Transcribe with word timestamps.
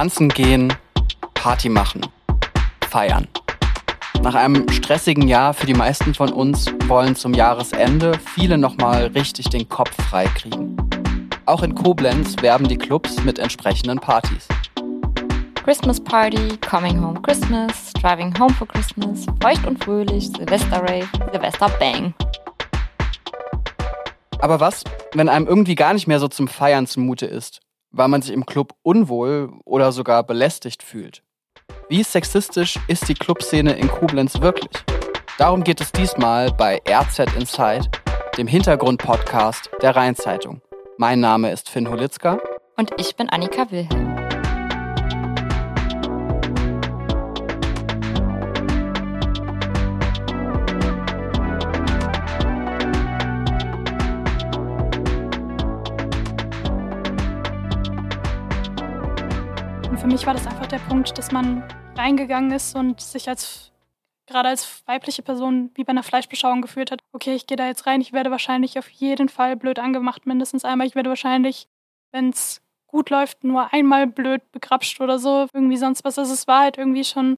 Tanzen 0.00 0.30
gehen, 0.30 0.72
Party 1.34 1.68
machen, 1.68 2.06
feiern. 2.88 3.28
Nach 4.22 4.34
einem 4.34 4.66
stressigen 4.70 5.28
Jahr 5.28 5.52
für 5.52 5.66
die 5.66 5.74
meisten 5.74 6.14
von 6.14 6.32
uns 6.32 6.72
wollen 6.86 7.16
zum 7.16 7.34
Jahresende 7.34 8.18
viele 8.18 8.56
nochmal 8.56 9.08
richtig 9.08 9.50
den 9.50 9.68
Kopf 9.68 9.90
frei 10.08 10.24
kriegen. 10.24 10.74
Auch 11.44 11.62
in 11.62 11.74
Koblenz 11.74 12.34
werben 12.40 12.66
die 12.66 12.78
Clubs 12.78 13.22
mit 13.24 13.38
entsprechenden 13.38 13.98
Partys. 13.98 14.48
Christmas 15.64 16.00
Party, 16.02 16.56
Coming 16.66 17.04
Home 17.04 17.20
Christmas, 17.20 17.92
Driving 18.00 18.32
Home 18.38 18.54
for 18.54 18.68
Christmas, 18.68 19.26
Feucht 19.42 19.66
und 19.66 19.84
Fröhlich, 19.84 20.28
Silvester 20.28 20.80
Rave, 20.80 21.08
Silvester 21.30 21.68
Bang. 21.78 22.14
Aber 24.38 24.60
was, 24.60 24.82
wenn 25.12 25.28
einem 25.28 25.46
irgendwie 25.46 25.74
gar 25.74 25.92
nicht 25.92 26.06
mehr 26.06 26.20
so 26.20 26.28
zum 26.28 26.48
Feiern 26.48 26.86
zumute 26.86 27.26
ist, 27.26 27.60
weil 27.90 28.08
man 28.08 28.22
sich 28.22 28.32
im 28.32 28.46
Club 28.46 28.74
unwohl 28.82 29.52
oder 29.64 29.92
sogar 29.92 30.22
belästigt 30.22 30.82
fühlt? 30.82 31.22
Wie 31.88 32.02
sexistisch 32.02 32.78
ist 32.88 33.08
die 33.08 33.14
Clubszene 33.14 33.72
in 33.72 33.88
Koblenz 33.88 34.40
wirklich? 34.40 34.70
Darum 35.38 35.64
geht 35.64 35.80
es 35.80 35.92
diesmal 35.92 36.52
bei 36.52 36.80
RZ 36.88 37.34
Inside, 37.36 37.90
dem 38.36 38.46
Hintergrund-Podcast 38.46 39.70
der 39.82 39.96
Rheinzeitung. 39.96 40.60
Mein 40.98 41.20
Name 41.20 41.50
ist 41.50 41.68
Finn 41.68 41.88
Holitzka. 41.88 42.38
Und 42.76 42.92
ich 42.98 43.16
bin 43.16 43.28
Annika 43.28 43.70
Wilhelm. 43.70 44.29
Mich 60.10 60.26
war 60.26 60.34
das 60.34 60.46
einfach 60.48 60.66
der 60.66 60.80
Punkt, 60.80 61.16
dass 61.18 61.30
man 61.30 61.62
reingegangen 61.94 62.50
ist 62.50 62.74
und 62.74 63.00
sich 63.00 63.28
als 63.28 63.70
gerade 64.26 64.48
als 64.48 64.82
weibliche 64.86 65.22
Person 65.22 65.70
wie 65.74 65.84
bei 65.84 65.90
einer 65.90 66.02
Fleischbeschauung 66.02 66.62
gefühlt 66.62 66.90
hat. 66.90 67.00
Okay, 67.12 67.34
ich 67.34 67.46
gehe 67.46 67.56
da 67.56 67.66
jetzt 67.66 67.86
rein, 67.86 68.00
ich 68.00 68.12
werde 68.12 68.30
wahrscheinlich 68.32 68.78
auf 68.78 68.88
jeden 68.88 69.28
Fall 69.28 69.56
blöd 69.56 69.78
angemacht, 69.78 70.26
mindestens 70.26 70.64
einmal. 70.64 70.86
Ich 70.88 70.96
werde 70.96 71.10
wahrscheinlich, 71.10 71.68
wenn 72.10 72.30
es 72.30 72.60
gut 72.88 73.10
läuft, 73.10 73.44
nur 73.44 73.72
einmal 73.72 74.08
blöd 74.08 74.42
begrapscht 74.50 75.00
oder 75.00 75.20
so, 75.20 75.46
irgendwie 75.52 75.76
sonst 75.76 76.02
was. 76.04 76.18
Also 76.18 76.32
es 76.32 76.48
war 76.48 76.62
halt 76.62 76.76
irgendwie 76.76 77.04
schon 77.04 77.36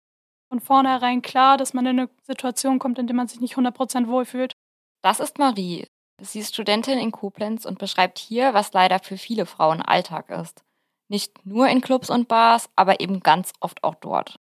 von 0.49 0.61
vornherein 0.61 1.21
klar, 1.21 1.59
dass 1.59 1.75
man 1.75 1.85
in 1.85 1.99
eine 1.99 2.11
Situation 2.23 2.79
kommt, 2.79 2.99
in 2.99 3.07
der 3.07 3.17
man 3.17 3.29
sich 3.29 3.41
nicht 3.41 3.57
100% 3.57 4.07
wohlfühlt. 4.07 4.55
Das 5.03 5.21
ist 5.21 5.39
Marie. 5.39 5.87
Sie 6.21 6.41
ist 6.41 6.55
Studentin 6.55 6.99
in 6.99 7.13
Koblenz 7.13 7.67
und 7.67 7.79
beschreibt 7.79 8.19
hier, 8.19 8.55
was 8.55 8.73
leider 8.73 8.99
für 8.99 9.19
viele 9.19 9.45
Frauen 9.45 9.83
Alltag 9.83 10.31
ist. 10.31 10.65
Nicht 11.13 11.45
nur 11.45 11.69
in 11.69 11.83
Clubs 11.83 12.09
und 12.09 12.27
Bars, 12.27 12.71
aber 12.75 13.01
eben 13.01 13.21
ganz 13.21 13.53
oft 13.61 13.85
auch 13.85 13.97
dort. 13.97 14.41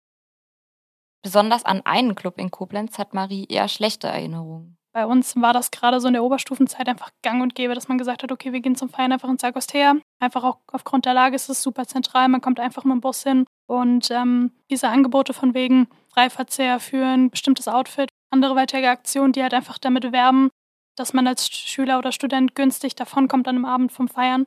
Besonders 1.23 1.65
an 1.65 1.83
einen 1.85 2.17
Club 2.17 2.39
in 2.39 2.51
Koblenz 2.51 2.99
hat 2.99 3.15
Marie 3.15 3.47
eher 3.49 3.69
schlechte 3.69 4.09
Erinnerungen. 4.09 4.77
Bei 4.93 5.07
uns 5.07 5.37
war 5.37 5.53
das 5.53 5.71
gerade 5.71 6.01
so 6.01 6.09
in 6.09 6.15
der 6.15 6.25
Oberstufenzeit 6.25 6.89
einfach 6.89 7.11
gang 7.23 7.41
und 7.41 7.55
gäbe, 7.55 7.77
dass 7.77 7.87
man 7.87 7.99
gesagt 7.99 8.25
hat, 8.25 8.33
okay, 8.33 8.53
wir 8.53 8.59
gehen 8.59 8.75
zum 8.75 8.89
Feiern 8.89 9.13
einfach 9.13 9.29
ins 9.29 9.45
Agostea. 9.45 9.95
Einfach 10.19 10.43
auch 10.43 10.59
aufgrund 10.73 11.07
der 11.07 11.15
Lage 11.15 11.37
ist 11.37 11.49
es 11.49 11.63
super 11.63 11.87
zentral, 11.87 12.27
man 12.27 12.41
kommt 12.41 12.59
einfach 12.59 12.83
mit 12.83 12.95
dem 12.95 13.01
Bus 13.01 13.23
hin 13.23 13.45
und 13.69 14.11
ähm, 14.11 14.51
diese 14.69 14.89
Angebote 14.89 15.35
von 15.35 15.55
wegen 15.55 15.87
Freiverzehr 16.09 16.81
für 16.81 17.07
ein 17.07 17.31
bestimmtes 17.31 17.69
Outfit, 17.69 18.09
andere 18.33 18.57
weitere 18.57 18.89
Aktionen, 18.89 19.33
die 19.33 19.43
halt 19.43 19.55
einfach 19.55 19.79
damit 19.79 20.11
werben, 20.11 20.51
dass 20.97 21.13
man 21.13 21.29
als 21.29 21.49
Schüler 21.49 21.99
oder 21.99 22.11
Student 22.11 22.57
günstig 22.57 22.97
davonkommt 22.97 23.47
an 23.47 23.55
einem 23.55 23.67
Abend 23.67 23.93
vom 23.93 24.09
Feiern 24.09 24.47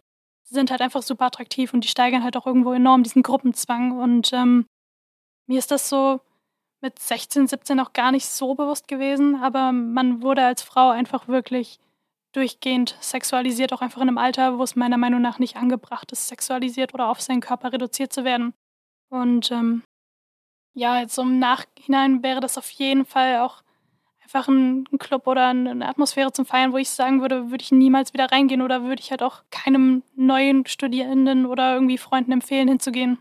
sind 0.50 0.72
halt 0.72 0.82
einfach 0.82 1.02
super 1.02 1.26
attraktiv 1.26 1.74
und 1.74 1.84
die 1.84 1.88
steigern 1.88 2.24
halt 2.24 2.38
auch 2.38 2.48
irgendwo 2.48 2.74
enorm 2.74 3.04
diesen 3.04 3.24
Gruppenzwang. 3.24 3.92
Und 3.92 4.34
ähm, 4.34 4.66
mir 5.48 5.60
ist 5.60 5.72
das 5.72 5.90
so 5.90 6.22
mit 6.82 6.98
16, 7.00 7.48
17 7.48 7.80
auch 7.80 7.94
gar 7.94 8.12
nicht 8.12 8.28
so 8.28 8.56
bewusst 8.56 8.88
gewesen, 8.88 9.36
aber 9.36 9.72
man 9.72 10.22
wurde 10.22 10.46
als 10.46 10.62
Frau 10.62 10.90
einfach 10.90 11.28
wirklich 11.28 11.80
durchgehend 12.32 12.96
sexualisiert, 13.02 13.74
auch 13.74 13.82
einfach 13.82 14.02
in 14.02 14.08
einem 14.08 14.18
Alter, 14.18 14.58
wo 14.58 14.64
es 14.64 14.76
meiner 14.76 14.98
Meinung 14.98 15.22
nach 15.22 15.40
nicht 15.40 15.58
angebracht 15.58 16.12
ist, 16.12 16.28
sexualisiert 16.28 16.94
oder 16.94 17.10
auf 17.10 17.22
seinen 17.22 17.42
Körper 17.42 17.74
reduziert 17.74 18.14
zu 18.14 18.24
werden. 18.24 18.54
Und 19.10 19.52
ähm, 19.52 19.84
ja, 20.76 21.00
jetzt 21.00 21.16
so 21.16 21.24
im 21.24 21.40
Nachhinein 21.40 22.24
wäre 22.24 22.40
das 22.40 22.58
auf 22.58 22.70
jeden 22.72 23.06
Fall 23.06 23.40
auch 23.40 23.64
einfach 24.30 24.48
ein, 24.48 24.86
ein 24.92 25.00
Club 25.00 25.26
oder 25.26 25.48
eine 25.48 25.88
Atmosphäre 25.88 26.32
zum 26.32 26.46
Feiern, 26.46 26.72
wo 26.72 26.78
ich 26.78 26.90
sagen 26.90 27.22
würde, 27.22 27.50
würde 27.50 27.64
ich 27.64 27.72
niemals 27.72 28.14
wieder 28.14 28.32
reingehen 28.32 28.62
oder 28.62 28.84
würde 28.84 29.02
ich 29.02 29.10
halt 29.10 29.24
auch 29.24 29.42
keinem 29.50 30.04
neuen 30.16 30.68
Studierenden 30.68 31.48
oder 31.48 31.74
irgendwie 31.74 31.98
Freunden 31.98 32.32
empfehlen, 32.32 32.68
hinzugehen. 32.68 33.18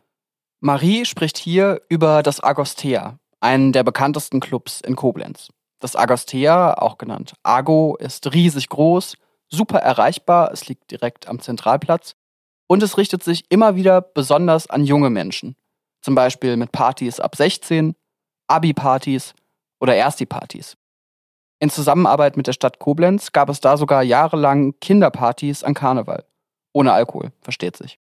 Marie 0.60 1.06
spricht 1.06 1.38
hier 1.38 1.80
über 1.88 2.22
das 2.22 2.42
Agostea, 2.42 3.18
einen 3.40 3.72
der 3.72 3.84
bekanntesten 3.84 4.40
Clubs 4.40 4.82
in 4.82 4.96
Koblenz. 4.96 5.48
Das 5.78 5.96
Agostea, 5.96 6.74
auch 6.74 6.98
genannt 6.98 7.34
Ago, 7.42 7.96
ist 7.98 8.34
riesig 8.34 8.68
groß, 8.68 9.16
super 9.48 9.78
erreichbar, 9.78 10.50
es 10.52 10.68
liegt 10.68 10.90
direkt 10.90 11.26
am 11.26 11.40
Zentralplatz 11.40 12.16
und 12.66 12.82
es 12.82 12.98
richtet 12.98 13.22
sich 13.24 13.44
immer 13.48 13.76
wieder 13.76 14.02
besonders 14.02 14.68
an 14.68 14.84
junge 14.84 15.08
Menschen. 15.08 15.56
Zum 16.02 16.14
Beispiel 16.14 16.56
mit 16.58 16.70
Partys 16.70 17.18
ab 17.18 17.34
16, 17.34 17.94
Abi-Partys 18.46 19.34
oder 19.80 19.94
Ersti-Partys. 19.94 20.76
In 21.60 21.70
Zusammenarbeit 21.70 22.36
mit 22.36 22.46
der 22.46 22.52
Stadt 22.52 22.78
Koblenz 22.78 23.32
gab 23.32 23.48
es 23.48 23.60
da 23.60 23.76
sogar 23.76 24.02
jahrelang 24.02 24.74
Kinderpartys 24.80 25.64
an 25.64 25.74
Karneval. 25.74 26.24
Ohne 26.72 26.92
Alkohol, 26.92 27.32
versteht 27.40 27.76
sich. 27.76 27.98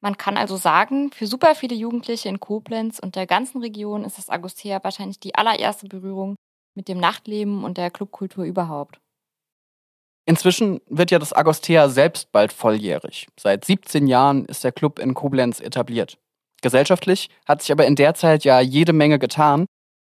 Man 0.00 0.16
kann 0.16 0.36
also 0.36 0.56
sagen, 0.56 1.10
für 1.10 1.26
super 1.26 1.54
viele 1.54 1.74
Jugendliche 1.74 2.28
in 2.28 2.40
Koblenz 2.40 2.98
und 2.98 3.16
der 3.16 3.26
ganzen 3.26 3.60
Region 3.60 4.04
ist 4.04 4.18
das 4.18 4.28
Agostea 4.28 4.84
wahrscheinlich 4.84 5.18
die 5.18 5.34
allererste 5.34 5.86
Berührung 5.86 6.36
mit 6.76 6.88
dem 6.88 6.98
Nachtleben 6.98 7.64
und 7.64 7.78
der 7.78 7.90
Clubkultur 7.90 8.44
überhaupt. 8.44 9.00
Inzwischen 10.26 10.80
wird 10.86 11.10
ja 11.10 11.18
das 11.18 11.32
Agostea 11.32 11.88
selbst 11.88 12.30
bald 12.32 12.52
volljährig. 12.52 13.28
Seit 13.40 13.64
17 13.64 14.06
Jahren 14.06 14.44
ist 14.44 14.62
der 14.62 14.72
Club 14.72 14.98
in 14.98 15.14
Koblenz 15.14 15.58
etabliert. 15.58 16.18
Gesellschaftlich 16.60 17.30
hat 17.46 17.62
sich 17.62 17.72
aber 17.72 17.86
in 17.86 17.96
der 17.96 18.14
Zeit 18.14 18.44
ja 18.44 18.60
jede 18.60 18.92
Menge 18.92 19.18
getan 19.18 19.66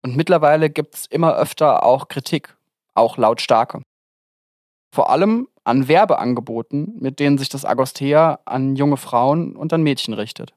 und 0.07 0.17
mittlerweile 0.17 0.71
gibt 0.71 0.95
es 0.95 1.07
immer 1.07 1.35
öfter 1.35 1.83
auch 1.83 2.07
Kritik, 2.07 2.57
auch 2.95 3.19
lautstarke. 3.19 3.83
Vor 4.95 5.11
allem 5.11 5.49
an 5.65 5.89
Werbeangeboten, 5.89 6.95
mit 7.01 7.19
denen 7.19 7.39
sich 7.39 7.49
das 7.49 7.65
Agostea 7.65 8.39
an 8.45 8.77
junge 8.77 8.99
Frauen 8.99 9.57
und 9.57 9.73
an 9.73 9.83
Mädchen 9.83 10.15
richtet. 10.15 10.55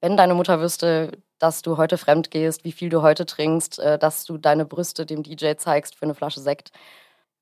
Wenn 0.00 0.16
deine 0.16 0.34
Mutter 0.34 0.60
wüsste, 0.60 1.12
dass 1.38 1.62
du 1.62 1.76
heute 1.76 1.96
fremd 1.96 2.32
gehst, 2.32 2.64
wie 2.64 2.72
viel 2.72 2.88
du 2.88 3.02
heute 3.02 3.24
trinkst, 3.24 3.78
äh, 3.78 4.00
dass 4.00 4.24
du 4.24 4.36
deine 4.36 4.64
Brüste 4.64 5.06
dem 5.06 5.22
DJ 5.22 5.54
zeigst 5.56 5.94
für 5.94 6.02
eine 6.02 6.16
Flasche 6.16 6.40
Sekt. 6.40 6.72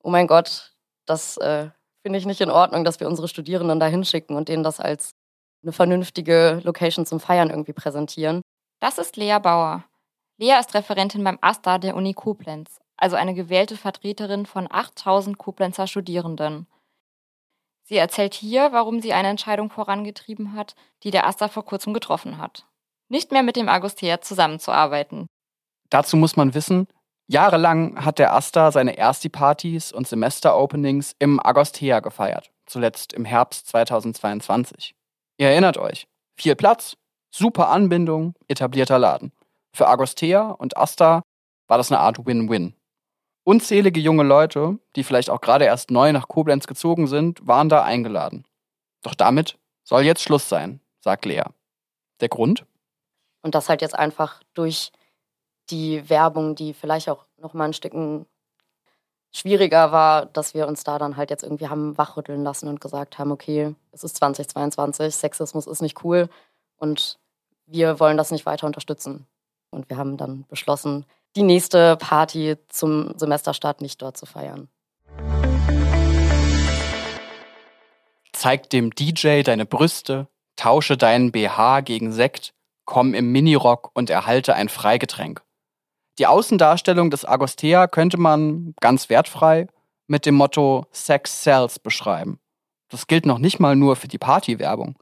Oh 0.03 0.11
mein 0.11 0.27
Gott, 0.27 0.75
das 1.07 1.39
äh, 1.39 1.71
finde 2.03 2.19
ich 2.19 2.27
nicht 2.27 2.43
in 2.43 2.51
Ordnung, 2.51 2.85
dass 2.85 3.01
wir 3.01 3.09
unsere 3.09 3.29
Studierenden 3.29 3.81
da 3.81 3.87
hinschicken 3.87 4.37
und 4.37 4.51
denen 4.51 4.63
das 4.63 4.79
als 4.79 5.15
eine 5.63 5.73
vernünftige 5.73 6.61
Location 6.65 7.07
zum 7.07 7.19
Feiern 7.19 7.49
irgendwie 7.49 7.73
präsentieren. 7.73 8.43
Das 8.81 8.99
ist 8.99 9.17
Lea 9.17 9.39
Bauer. 9.43 9.85
Lea 10.37 10.59
ist 10.59 10.75
Referentin 10.75 11.23
beim 11.23 11.39
AStA 11.41 11.79
der 11.79 11.95
Uni 11.95 12.13
Koblenz, 12.13 12.81
also 12.97 13.15
eine 13.15 13.35
gewählte 13.35 13.77
Vertreterin 13.77 14.47
von 14.47 14.67
8000 14.69 15.39
Koblenzer 15.39 15.87
Studierenden. 15.87 16.67
Sie 17.85 17.97
erzählt 17.97 18.35
hier, 18.35 18.73
warum 18.73 19.01
sie 19.01 19.13
eine 19.13 19.29
Entscheidung 19.29 19.71
vorangetrieben 19.71 20.55
hat, 20.55 20.75
die 21.03 21.11
der 21.11 21.27
AStA 21.27 21.49
vor 21.49 21.65
kurzem 21.65 21.95
getroffen 21.95 22.39
hat. 22.39 22.67
Nicht 23.09 23.31
mehr 23.31 23.43
mit 23.43 23.57
dem 23.57 23.69
Agostea 23.69 24.23
zusammenzuarbeiten. 24.23 25.27
Dazu 25.91 26.17
muss 26.17 26.35
man 26.35 26.55
wissen, 26.55 26.89
jahrelang 27.29 28.05
hat 28.05 28.19
der 28.19 28.35
AStA 28.35 28.73
seine 28.73 28.97
Ersti-Partys 28.97 29.93
und 29.93 30.09
Semester-Openings 30.09 31.15
im 31.19 31.39
Agostea 31.45 32.01
gefeiert, 32.01 32.51
zuletzt 32.67 33.13
im 33.13 33.25
Herbst 33.25 33.69
2022. 33.69 34.95
Ihr 35.37 35.51
erinnert 35.51 35.77
euch, 35.77 36.09
viel 36.37 36.57
Platz, 36.57 36.97
super 37.31 37.69
Anbindung, 37.69 38.35
etablierter 38.49 38.99
Laden. 38.99 39.31
Für 39.75 39.89
Agostea 39.89 40.51
und 40.51 40.77
Asta 40.77 41.25
war 41.67 41.79
das 41.79 41.91
eine 41.91 41.99
Art 41.99 42.25
Win-Win. 42.25 42.75
Unzählige 43.43 43.99
junge 43.99 44.23
Leute, 44.23 44.79
die 44.95 45.03
vielleicht 45.03 45.31
auch 45.31 45.41
gerade 45.41 45.65
erst 45.65 45.91
neu 45.91 46.13
nach 46.13 46.29
Koblenz 46.29 46.69
gezogen 46.69 47.09
sind, 47.09 47.45
waren 47.45 47.69
da 47.69 47.83
eingeladen. 47.83 48.47
Doch 49.03 49.17
damit 49.17 49.59
soll 49.83 50.03
jetzt 50.03 50.23
Schluss 50.23 50.49
sein, 50.49 50.81
sagt 51.01 51.25
Lea. 51.25 51.43
Der 52.21 52.29
Grund? 52.29 52.65
Und 53.43 53.57
das 53.57 53.69
halt 53.69 53.83
jetzt 53.83 53.99
einfach 53.99 54.45
durch 54.55 54.93
die 55.71 56.09
Werbung, 56.09 56.55
die 56.55 56.73
vielleicht 56.73 57.09
auch 57.09 57.27
noch 57.37 57.53
mal 57.53 57.65
ein 57.65 57.73
Stück 57.73 57.95
schwieriger 59.35 59.91
war, 59.91 60.27
dass 60.27 60.55
wir 60.55 60.69
uns 60.69 60.85
da 60.85 60.99
dann 60.99 61.17
halt 61.17 61.31
jetzt 61.31 61.43
irgendwie 61.43 61.69
haben 61.69 61.99
wachrütteln 61.99 62.45
lassen 62.45 62.69
und 62.69 62.81
gesagt 62.81 63.19
haben, 63.19 63.33
okay, 63.33 63.75
es 63.91 64.05
ist 64.05 64.17
2022, 64.19 65.17
Sexismus 65.17 65.67
ist 65.67 65.83
nicht 65.83 66.05
cool 66.05 66.29
und 66.77 67.19
wir 67.67 67.99
wollen 67.99 68.17
das 68.17 68.31
nicht 68.31 68.47
weiter 68.47 68.69
unterstützen. 68.69 69.27
Und 69.75 69.91
wir 69.91 69.97
haben 69.97 70.17
dann 70.17 70.45
beschlossen, 70.49 71.05
die 71.37 71.43
nächste 71.43 71.97
Party 71.97 72.57
zum 72.69 73.19
Semesterstart 73.19 73.81
nicht 73.81 74.01
dort 74.01 74.17
zu 74.17 74.25
feiern. 74.25 74.69
Zeig 78.33 78.71
dem 78.71 78.95
DJ 78.95 79.43
deine 79.43 79.67
Brüste, 79.67 80.29
tausche 80.57 80.97
deinen 80.97 81.33
BH 81.33 81.81
gegen 81.81 82.13
Sekt, 82.13 82.55
komm 82.85 83.15
im 83.15 83.33
Minirock 83.33 83.91
und 83.95 84.11
erhalte 84.11 84.55
ein 84.55 84.69
Freigetränk. 84.69 85.43
Die 86.19 86.27
Außendarstellung 86.27 87.11
des 87.11 87.27
Agostea 87.27 87.89
könnte 87.89 88.19
man 88.19 88.75
ganz 88.81 89.09
wertfrei 89.09 89.67
mit 90.07 90.27
dem 90.27 90.37
Motto 90.37 90.87
Sex 90.93 91.43
Sells 91.43 91.81
beschreiben. 91.81 92.39
Das 92.89 93.09
gilt 93.09 93.27
noch 93.27 93.39
nicht 93.39 93.59
mal 93.59 93.75
nur 93.75 93.97
für 93.97 94.07
die 94.07 94.19
Partywerbung. 94.19 94.97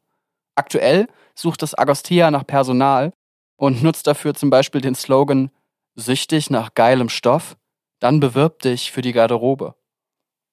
Aktuell 0.55 1.09
sucht 1.35 1.61
das 1.61 1.77
Agostea 1.77 2.31
nach 2.31 2.47
Personal 2.47 3.13
und 3.63 3.81
nutzt 3.81 4.09
dafür 4.09 4.35
zum 4.35 4.51
Beispiel 4.51 4.81
den 4.81 4.97
Slogan 4.97 5.53
Süchtig 5.95 6.51
nach 6.51 6.75
geilem 6.75 7.09
Stoff? 7.09 7.57
Dann 8.01 8.19
bewirb 8.19 8.59
dich 8.59 8.91
für 8.91 9.03
die 9.03 9.13
Garderobe. 9.13 9.77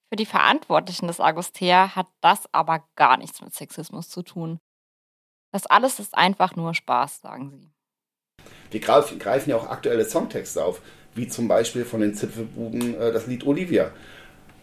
Für 0.10 0.16
die 0.16 0.28
Verantwortlichen 0.28 1.08
des 1.08 1.20
Agostea 1.20 1.96
hat 1.96 2.06
das 2.22 2.44
aber 2.54 2.84
gar 2.96 3.18
nichts 3.18 3.42
mit 3.42 3.56
Sexismus 3.56 4.10
zu 4.10 4.22
tun. 4.22 4.60
Das 5.52 5.66
alles 5.66 6.00
ist 6.00 6.16
einfach 6.16 6.56
nur 6.56 6.76
Spaß, 6.76 7.22
sagen 7.22 7.50
sie. 7.50 7.72
Wir 8.70 8.80
greifen 8.80 9.50
ja 9.50 9.56
auch 9.56 9.68
aktuelle 9.68 10.06
Songtexte 10.06 10.64
auf, 10.64 10.80
wie 11.16 11.28
zum 11.28 11.48
Beispiel 11.48 11.86
von 11.86 12.02
den 12.02 12.14
Zipfelbuben 12.14 12.94
äh, 12.94 13.12
das 13.12 13.26
Lied 13.26 13.44
Olivia. 13.44 13.92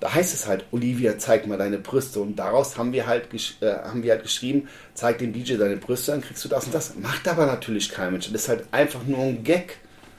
Da 0.00 0.12
heißt 0.14 0.34
es 0.34 0.46
halt, 0.46 0.64
Olivia, 0.72 1.16
zeig 1.19 1.46
mal 1.46 1.56
deine 1.56 1.78
Brüste. 1.78 2.20
Und 2.20 2.37
daraus 2.37 2.76
haben 2.76 2.93
wir 2.93 3.06
halt, 3.06 3.28
äh, 3.62 3.66
haben 3.66 4.02
wir 4.02 4.12
halt 4.12 4.22
geschrieben, 4.22 4.69
zeig 4.94 5.19
dem 5.19 5.32
DJ 5.32 5.56
deine 5.56 5.76
Brüste, 5.78 6.12
dann 6.12 6.20
kriegst 6.20 6.44
du 6.44 6.48
das 6.48 6.66
und 6.66 6.75
das. 6.75 6.96
Macht 6.96 7.26
aber 7.28 7.46
natürlich 7.46 7.88
kein 7.90 8.12
Mensch. 8.12 8.31
Das 8.31 8.43
ist 8.43 8.48
halt 8.48 8.64
einfach 8.72 9.04
nur 9.06 9.20
ein 9.20 9.43
Gag. 9.43 9.78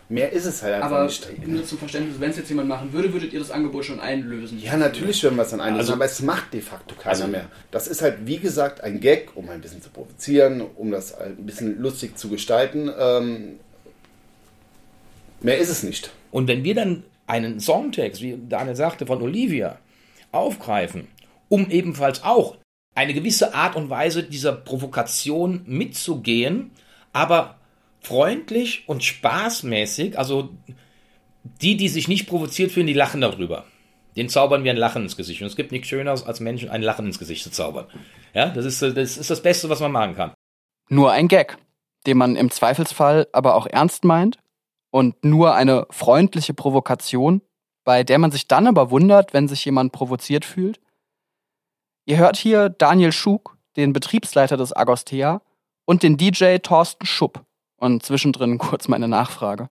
Mehr 0.09 0.31
ist 0.31 0.45
es 0.45 0.63
halt 0.63 0.75
einfach 0.75 0.89
aber 0.91 1.03
nicht. 1.03 1.47
nur 1.47 1.65
zum 1.65 1.77
Verständnis, 1.79 2.15
wenn 2.19 2.31
es 2.31 2.37
jetzt 2.37 2.47
jemand 2.47 2.69
machen 2.69 2.93
würde, 2.93 3.11
würdet 3.11 3.33
ihr 3.33 3.39
das 3.39 3.51
Angebot 3.51 3.83
schon 3.83 3.99
einlösen? 3.99 4.57
Ja, 4.57 4.77
natürlich 4.77 5.21
würden 5.21 5.35
wir 5.35 5.41
es 5.43 5.49
dann 5.49 5.59
einlösen, 5.59 5.79
Also- 5.81 5.93
aber 5.93 6.05
es 6.05 6.21
macht 6.21 6.53
de 6.53 6.61
facto 6.61 6.95
keiner 6.95 7.09
Also- 7.09 7.27
mehr. 7.27 7.45
Das 7.71 7.89
ist 7.89 8.01
halt, 8.01 8.19
wie 8.25 8.37
gesagt, 8.37 8.81
ein 8.81 9.01
Gag, 9.01 9.31
um 9.35 9.49
ein 9.49 9.59
bisschen 9.59 9.81
zu 9.81 9.89
provozieren, 9.89 10.61
um 10.61 10.91
das 10.91 11.13
ein 11.13 11.35
bisschen 11.45 11.77
lustig 11.81 12.17
zu 12.17 12.29
gestalten. 12.29 12.89
Ähm, 12.97 13.59
mehr 15.41 15.57
ist 15.57 15.69
es 15.69 15.83
nicht. 15.83 16.09
Und 16.31 16.47
wenn 16.47 16.63
wir 16.63 16.73
dann 16.75 17.03
einen 17.27 17.59
Songtext, 17.59 18.21
wie 18.21 18.39
Daniel 18.47 18.75
sagte, 18.75 19.05
von 19.05 19.21
Olivia 19.21 19.77
aufgreifen, 20.31 21.07
um 21.49 21.69
ebenfalls 21.69 22.23
auch 22.23 22.57
eine 22.95 23.13
gewisse 23.13 23.53
Art 23.53 23.75
und 23.75 23.89
Weise 23.89 24.23
dieser 24.23 24.53
Provokation 24.53 25.61
mitzugehen, 25.65 26.71
aber 27.13 27.57
freundlich 28.01 28.85
und 28.87 29.03
spaßmäßig, 29.03 30.17
also 30.17 30.49
die, 31.61 31.77
die 31.77 31.89
sich 31.89 32.07
nicht 32.07 32.27
provoziert 32.27 32.71
fühlen, 32.71 32.87
die 32.87 32.93
lachen 32.93 33.21
darüber. 33.21 33.65
Den 34.15 34.29
zaubern 34.29 34.63
wir 34.63 34.71
ein 34.71 34.77
Lachen 34.77 35.03
ins 35.03 35.15
Gesicht. 35.15 35.41
Und 35.41 35.47
es 35.47 35.55
gibt 35.55 35.71
nichts 35.71 35.87
Schöneres, 35.87 36.23
als 36.23 36.39
Menschen 36.39 36.69
ein 36.69 36.81
Lachen 36.81 37.05
ins 37.05 37.19
Gesicht 37.19 37.43
zu 37.43 37.51
zaubern. 37.51 37.85
Ja, 38.33 38.49
das 38.49 38.65
ist, 38.65 38.81
das 38.81 39.17
ist 39.17 39.29
das 39.29 39.43
Beste, 39.43 39.69
was 39.69 39.79
man 39.79 39.91
machen 39.91 40.15
kann. 40.15 40.33
Nur 40.89 41.11
ein 41.11 41.27
Gag, 41.27 41.57
den 42.07 42.17
man 42.17 42.35
im 42.35 42.49
Zweifelsfall 42.49 43.27
aber 43.31 43.53
auch 43.55 43.67
ernst 43.67 44.05
meint 44.05 44.39
und 44.91 45.23
nur 45.23 45.55
eine 45.55 45.87
freundliche 45.89 46.53
Provokation, 46.53 47.41
bei 47.83 48.03
der 48.03 48.19
man 48.19 48.31
sich 48.31 48.47
dann 48.47 48.67
aber 48.67 48.91
wundert, 48.91 49.33
wenn 49.33 49.47
sich 49.47 49.63
jemand 49.65 49.91
provoziert 49.91 50.45
fühlt. 50.45 50.79
Ihr 52.05 52.17
hört 52.17 52.37
hier 52.37 52.69
Daniel 52.69 53.11
Schug, 53.11 53.57
den 53.75 53.93
Betriebsleiter 53.93 54.57
des 54.57 54.75
Agostea, 54.75 55.41
und 55.85 56.03
den 56.03 56.17
DJ 56.17 56.57
Thorsten 56.57 57.05
Schupp. 57.05 57.45
Und 57.77 58.03
zwischendrin 58.03 58.57
kurz 58.57 58.87
meine 58.87 59.07
Nachfrage. 59.07 59.69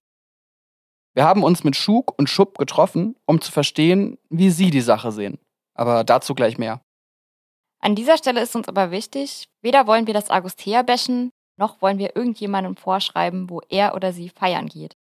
Wir 1.13 1.25
haben 1.25 1.43
uns 1.43 1.63
mit 1.63 1.75
Schug 1.75 2.17
und 2.17 2.29
Schupp 2.29 2.57
getroffen, 2.57 3.15
um 3.25 3.41
zu 3.41 3.51
verstehen, 3.51 4.17
wie 4.29 4.51
sie 4.51 4.69
die 4.69 4.81
Sache 4.81 5.11
sehen. 5.11 5.39
Aber 5.73 6.03
dazu 6.03 6.35
gleich 6.35 6.57
mehr. 6.57 6.81
An 7.79 7.95
dieser 7.95 8.17
Stelle 8.17 8.41
ist 8.41 8.55
uns 8.55 8.67
aber 8.67 8.91
wichtig, 8.91 9.45
weder 9.61 9.87
wollen 9.87 10.07
wir 10.07 10.13
das 10.13 10.29
Agostea 10.29 10.81
bashen, 10.81 11.31
noch 11.57 11.81
wollen 11.81 11.97
wir 11.97 12.15
irgendjemandem 12.15 12.75
vorschreiben, 12.75 13.49
wo 13.49 13.61
er 13.69 13.95
oder 13.95 14.13
sie 14.13 14.29
feiern 14.29 14.67
geht. 14.67 14.95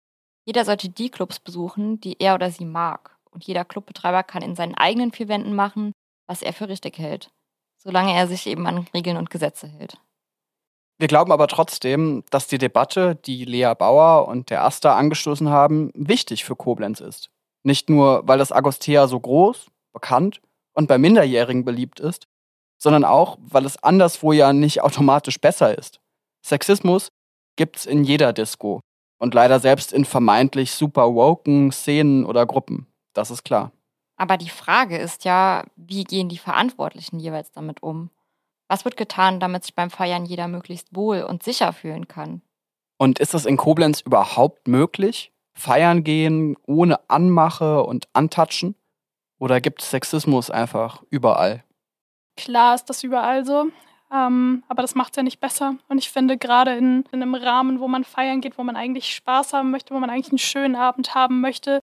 Jeder 0.46 0.64
sollte 0.64 0.88
die 0.88 1.10
Clubs 1.10 1.40
besuchen, 1.40 2.00
die 2.00 2.20
er 2.20 2.36
oder 2.36 2.50
sie 2.50 2.64
mag. 2.64 3.18
Und 3.30 3.44
jeder 3.44 3.64
Clubbetreiber 3.64 4.22
kann 4.22 4.42
in 4.42 4.54
seinen 4.54 4.76
eigenen 4.76 5.12
vier 5.12 5.28
Wänden 5.28 5.54
machen, 5.54 5.92
was 6.26 6.40
er 6.40 6.52
für 6.52 6.68
richtig 6.68 6.98
hält. 6.98 7.30
Solange 7.82 8.14
er 8.14 8.28
sich 8.28 8.46
eben 8.46 8.66
an 8.66 8.86
Regeln 8.94 9.16
und 9.16 9.28
Gesetze 9.28 9.66
hält. 9.66 9.98
Wir 10.98 11.08
glauben 11.08 11.32
aber 11.32 11.48
trotzdem, 11.48 12.24
dass 12.30 12.46
die 12.46 12.58
Debatte, 12.58 13.16
die 13.16 13.44
Lea 13.44 13.74
Bauer 13.76 14.28
und 14.28 14.48
der 14.48 14.64
Asta 14.64 14.96
angestoßen 14.96 15.50
haben, 15.50 15.90
wichtig 15.94 16.44
für 16.44 16.56
Koblenz 16.56 17.00
ist. 17.00 17.28
Nicht 17.64 17.90
nur, 17.90 18.26
weil 18.26 18.38
das 18.38 18.52
Agostea 18.52 19.08
so 19.08 19.20
groß, 19.20 19.66
bekannt 19.92 20.40
und 20.74 20.86
bei 20.86 20.96
Minderjährigen 20.96 21.64
beliebt 21.64 22.00
ist, 22.00 22.28
sondern 22.78 23.04
auch, 23.04 23.36
weil 23.40 23.64
es 23.64 23.82
anderswo 23.82 24.32
ja 24.32 24.52
nicht 24.52 24.82
automatisch 24.82 25.40
besser 25.40 25.76
ist. 25.76 26.00
Sexismus 26.42 27.08
gibt's 27.56 27.84
in 27.84 28.04
jeder 28.04 28.32
Disco 28.32 28.80
und 29.18 29.34
leider 29.34 29.60
selbst 29.60 29.92
in 29.92 30.04
vermeintlich 30.04 30.72
super 30.72 31.14
woken 31.14 31.72
Szenen 31.72 32.24
oder 32.24 32.46
Gruppen. 32.46 32.86
Das 33.12 33.30
ist 33.30 33.44
klar. 33.44 33.72
Aber 34.16 34.36
die 34.36 34.48
Frage 34.48 34.96
ist 34.96 35.24
ja, 35.24 35.64
wie 35.76 36.04
gehen 36.04 36.28
die 36.28 36.38
Verantwortlichen 36.38 37.18
jeweils 37.18 37.52
damit 37.52 37.82
um? 37.82 38.10
Was 38.68 38.84
wird 38.84 38.96
getan, 38.96 39.40
damit 39.40 39.64
sich 39.64 39.74
beim 39.74 39.90
Feiern 39.90 40.24
jeder 40.24 40.48
möglichst 40.48 40.94
wohl 40.94 41.22
und 41.22 41.42
sicher 41.42 41.72
fühlen 41.72 42.08
kann? 42.08 42.42
Und 42.98 43.18
ist 43.18 43.34
es 43.34 43.46
in 43.46 43.56
Koblenz 43.56 44.00
überhaupt 44.00 44.68
möglich? 44.68 45.32
Feiern 45.54 46.02
gehen 46.02 46.56
ohne 46.66 46.98
Anmache 47.08 47.84
und 47.84 48.08
Antatschen? 48.12 48.74
Oder 49.38 49.60
gibt 49.60 49.82
es 49.82 49.90
Sexismus 49.90 50.50
einfach 50.50 51.02
überall? 51.10 51.62
Klar 52.36 52.74
ist 52.74 52.86
das 52.86 53.04
überall 53.04 53.44
so, 53.44 53.66
ähm, 54.12 54.62
aber 54.68 54.82
das 54.82 54.94
macht 54.94 55.12
es 55.12 55.16
ja 55.16 55.22
nicht 55.22 55.40
besser. 55.40 55.76
Und 55.88 55.98
ich 55.98 56.10
finde, 56.10 56.38
gerade 56.38 56.76
in, 56.76 57.04
in 57.12 57.22
einem 57.22 57.34
Rahmen, 57.34 57.80
wo 57.80 57.88
man 57.88 58.04
feiern 58.04 58.40
geht, 58.40 58.58
wo 58.58 58.62
man 58.62 58.76
eigentlich 58.76 59.14
Spaß 59.14 59.52
haben 59.52 59.70
möchte, 59.70 59.94
wo 59.94 59.98
man 59.98 60.10
eigentlich 60.10 60.30
einen 60.30 60.38
schönen 60.38 60.76
Abend 60.76 61.14
haben 61.14 61.40
möchte, 61.40 61.80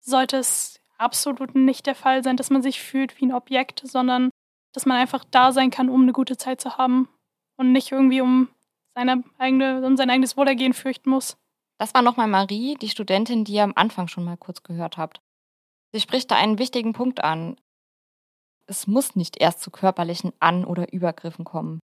sollte 0.00 0.38
es 0.38 0.80
absolut 0.98 1.54
nicht 1.54 1.86
der 1.86 1.94
Fall 1.94 2.22
sein, 2.22 2.36
dass 2.36 2.50
man 2.50 2.62
sich 2.62 2.80
fühlt 2.80 3.20
wie 3.20 3.26
ein 3.26 3.34
Objekt, 3.34 3.82
sondern 3.84 4.30
dass 4.72 4.86
man 4.86 4.98
einfach 4.98 5.24
da 5.30 5.52
sein 5.52 5.70
kann, 5.70 5.88
um 5.88 6.02
eine 6.02 6.12
gute 6.12 6.36
Zeit 6.36 6.60
zu 6.60 6.76
haben 6.76 7.08
und 7.56 7.72
nicht 7.72 7.92
irgendwie 7.92 8.20
um, 8.20 8.48
seine 8.94 9.24
eigene, 9.38 9.84
um 9.84 9.96
sein 9.96 10.10
eigenes 10.10 10.36
Wohlergehen 10.36 10.72
fürchten 10.72 11.10
muss. 11.10 11.36
Das 11.78 11.94
war 11.94 12.02
nochmal 12.02 12.28
Marie, 12.28 12.76
die 12.76 12.88
Studentin, 12.88 13.44
die 13.44 13.54
ihr 13.54 13.64
am 13.64 13.72
Anfang 13.74 14.08
schon 14.08 14.24
mal 14.24 14.36
kurz 14.36 14.62
gehört 14.62 14.98
habt. 14.98 15.20
Sie 15.92 16.00
spricht 16.00 16.30
da 16.30 16.36
einen 16.36 16.58
wichtigen 16.58 16.92
Punkt 16.92 17.24
an. 17.24 17.56
Es 18.70 18.86
muss 18.86 19.16
nicht 19.16 19.40
erst 19.40 19.62
zu 19.62 19.72
körperlichen 19.72 20.32
An- 20.38 20.64
oder 20.64 20.92
Übergriffen 20.92 21.44
kommen. 21.44 21.80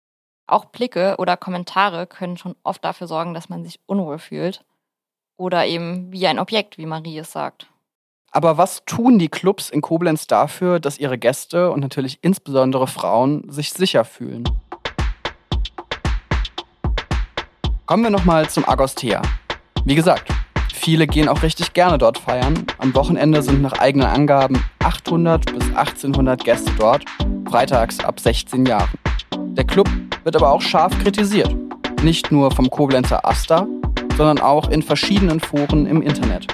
Auch 0.47 0.67
Blicke 0.67 1.15
oder 1.17 1.39
Kommentare 1.39 2.07
können 2.07 2.37
schon 2.37 2.57
oft 2.63 2.85
dafür 2.85 3.07
sorgen, 3.07 3.33
dass 3.33 3.49
man 3.49 3.65
sich 3.65 3.81
unwohl 3.87 4.19
fühlt. 4.19 4.67
Oder 5.39 5.65
eben 5.65 6.13
wie 6.13 6.27
ein 6.27 6.39
Objekt, 6.39 6.77
wie 6.77 6.85
Marie 6.85 7.17
es 7.17 7.33
sagt. 7.33 7.69
Aber 8.33 8.59
was 8.59 8.85
tun 8.85 9.19
die 9.19 9.31
Clubs 9.31 9.71
in 9.71 9.81
Koblenz 9.81 10.27
dafür, 10.27 10.79
dass 10.79 10.99
ihre 10.99 11.17
Gäste 11.17 11.71
und 11.71 11.81
natürlich 11.81 12.19
insbesondere 12.21 12.87
Frauen 12.87 13.51
sich 13.51 13.73
sicher 13.73 14.05
fühlen? 14.05 14.45
Kommen 17.87 18.03
wir 18.03 18.11
nochmal 18.11 18.51
zum 18.51 18.69
Agostea. 18.69 19.23
Wie 19.87 19.95
gesagt, 19.95 20.31
viele 20.85 21.07
gehen 21.07 21.29
auch 21.29 21.43
richtig 21.43 21.73
gerne 21.73 21.97
dort 21.97 22.19
feiern. 22.19 22.67
Am 22.77 22.95
Wochenende 22.95 23.41
sind 23.43 23.63
nach 23.63 23.73
eigenen 23.79 24.07
Angaben 24.07 24.63
800 24.81 25.47
bis 25.47 25.65
1800 25.75 26.45
Gäste 26.45 26.71
dort, 26.79 27.07
freitags 27.49 28.01
ab 28.01 28.21
16 28.21 28.67
Jahren. 28.67 28.91
Der 29.33 29.65
Club 29.65 29.89
wird 30.25 30.37
aber 30.37 30.53
auch 30.53 30.61
scharf 30.61 30.97
kritisiert. 30.99 31.55
Nicht 32.03 32.31
nur 32.31 32.51
vom 32.51 32.69
Koblenzer 32.69 33.25
Asta, 33.25 33.67
sondern 34.19 34.41
auch 34.41 34.69
in 34.69 34.83
verschiedenen 34.83 35.41
Foren 35.41 35.87
im 35.87 36.03
Internet. 36.03 36.49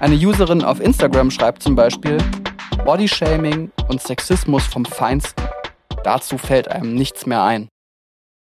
Eine 0.00 0.16
Userin 0.16 0.64
auf 0.64 0.80
Instagram 0.80 1.30
schreibt 1.30 1.62
zum 1.62 1.76
Beispiel, 1.76 2.18
Bodyshaming 2.84 3.70
und 3.88 4.02
Sexismus 4.02 4.66
vom 4.66 4.84
Feinsten. 4.84 5.44
Dazu 6.02 6.36
fällt 6.36 6.66
einem 6.66 6.94
nichts 6.96 7.26
mehr 7.26 7.44
ein. 7.44 7.68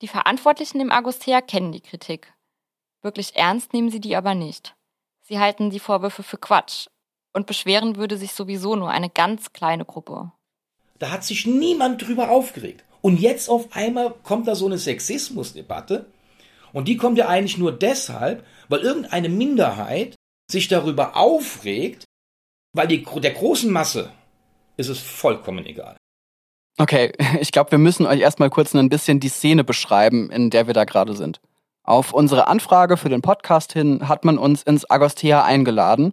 Die 0.00 0.06
Verantwortlichen 0.06 0.80
im 0.80 0.92
Agostea 0.92 1.40
kennen 1.40 1.72
die 1.72 1.80
Kritik. 1.80 2.32
Wirklich 3.02 3.34
ernst 3.34 3.72
nehmen 3.72 3.90
sie 3.90 4.00
die 4.00 4.14
aber 4.14 4.36
nicht. 4.36 4.77
Sie 5.28 5.38
halten 5.38 5.68
die 5.68 5.78
Vorwürfe 5.78 6.22
für 6.22 6.38
Quatsch. 6.38 6.86
Und 7.34 7.46
beschweren 7.46 7.96
würde 7.96 8.16
sich 8.16 8.32
sowieso 8.32 8.76
nur 8.76 8.90
eine 8.90 9.10
ganz 9.10 9.52
kleine 9.52 9.84
Gruppe. 9.84 10.32
Da 10.98 11.10
hat 11.10 11.22
sich 11.22 11.46
niemand 11.46 12.00
drüber 12.00 12.30
aufgeregt. 12.30 12.82
Und 13.02 13.20
jetzt 13.20 13.50
auf 13.50 13.68
einmal 13.72 14.14
kommt 14.22 14.48
da 14.48 14.54
so 14.54 14.64
eine 14.64 14.78
Sexismusdebatte. 14.78 16.06
Und 16.72 16.88
die 16.88 16.96
kommt 16.96 17.18
ja 17.18 17.28
eigentlich 17.28 17.58
nur 17.58 17.72
deshalb, 17.72 18.44
weil 18.70 18.80
irgendeine 18.80 19.28
Minderheit 19.28 20.14
sich 20.50 20.66
darüber 20.68 21.14
aufregt, 21.14 22.04
weil 22.74 22.88
die, 22.88 23.04
der 23.04 23.32
großen 23.32 23.70
Masse 23.70 24.10
ist 24.78 24.88
es 24.88 24.98
vollkommen 24.98 25.66
egal. 25.66 25.98
Okay, 26.78 27.12
ich 27.40 27.52
glaube, 27.52 27.72
wir 27.72 27.78
müssen 27.78 28.06
euch 28.06 28.20
erstmal 28.20 28.48
kurz 28.48 28.74
ein 28.74 28.88
bisschen 28.88 29.20
die 29.20 29.28
Szene 29.28 29.62
beschreiben, 29.62 30.30
in 30.30 30.48
der 30.48 30.66
wir 30.66 30.74
da 30.74 30.84
gerade 30.84 31.14
sind. 31.14 31.38
Auf 31.88 32.12
unsere 32.12 32.48
Anfrage 32.48 32.98
für 32.98 33.08
den 33.08 33.22
Podcast 33.22 33.72
hin 33.72 34.10
hat 34.10 34.26
man 34.26 34.36
uns 34.36 34.62
ins 34.62 34.90
Agostea 34.90 35.42
eingeladen. 35.42 36.10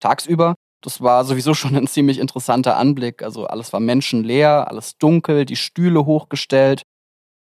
Tagsüber. 0.00 0.54
Das 0.80 1.02
war 1.02 1.22
sowieso 1.26 1.52
schon 1.52 1.76
ein 1.76 1.86
ziemlich 1.86 2.18
interessanter 2.18 2.78
Anblick. 2.78 3.22
Also 3.22 3.46
alles 3.46 3.74
war 3.74 3.80
menschenleer, 3.80 4.68
alles 4.68 4.96
dunkel, 4.96 5.44
die 5.44 5.56
Stühle 5.56 6.06
hochgestellt. 6.06 6.80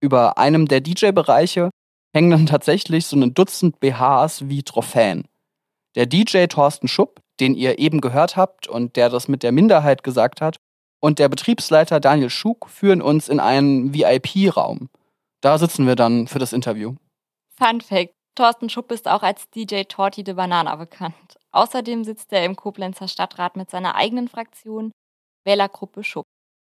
Über 0.01 0.37
einem 0.37 0.67
der 0.67 0.81
DJ-Bereiche 0.81 1.71
hängen 2.13 2.33
dann 2.33 2.47
tatsächlich 2.47 3.07
so 3.07 3.17
ein 3.17 3.35
Dutzend 3.35 3.79
BHs 3.79 4.49
wie 4.49 4.65
Trophäen. 4.65 5.29
Der 5.95 6.07
DJ 6.07 6.47
Thorsten 6.47 6.89
Schupp, 6.89 7.21
den 7.39 7.55
ihr 7.55 7.79
eben 7.79 8.01
gehört 8.01 8.35
habt 8.35 8.67
und 8.67 8.97
der 8.97 9.11
das 9.11 9.29
mit 9.29 9.45
der 9.45 9.53
Minderheit 9.53 10.03
gesagt 10.03 10.41
hat, 10.41 10.57
und 10.99 11.21
der 11.21 11.29
Betriebsleiter 11.29 12.01
Daniel 12.01 12.31
Schug 12.31 12.69
führen 12.69 13.01
uns 13.01 13.29
in 13.29 13.39
einen 13.39 13.95
VIP-Raum. 13.95 14.89
Da 15.41 15.57
sitzen 15.57 15.87
wir 15.87 15.95
dann 15.95 16.27
für 16.27 16.41
das 16.41 16.53
Interview. 16.53 16.97
Fun 17.59 17.81
Fact: 17.81 18.13
Thorsten 18.35 18.69
Schupp 18.69 18.93
ist 18.93 19.09
auch 19.09 19.23
als 19.23 19.49
DJ 19.51 19.85
Torti 19.85 20.23
de 20.23 20.35
Banana 20.35 20.77
bekannt. 20.77 21.39
Außerdem 21.53 22.05
sitzt 22.05 22.33
er 22.33 22.45
im 22.45 22.55
Koblenzer 22.55 23.09
Stadtrat 23.09 23.57
mit 23.57 23.71
seiner 23.71 23.95
eigenen 23.95 24.29
Fraktion 24.29 24.93
Wählergruppe 25.47 26.05
Schupp 26.05 26.27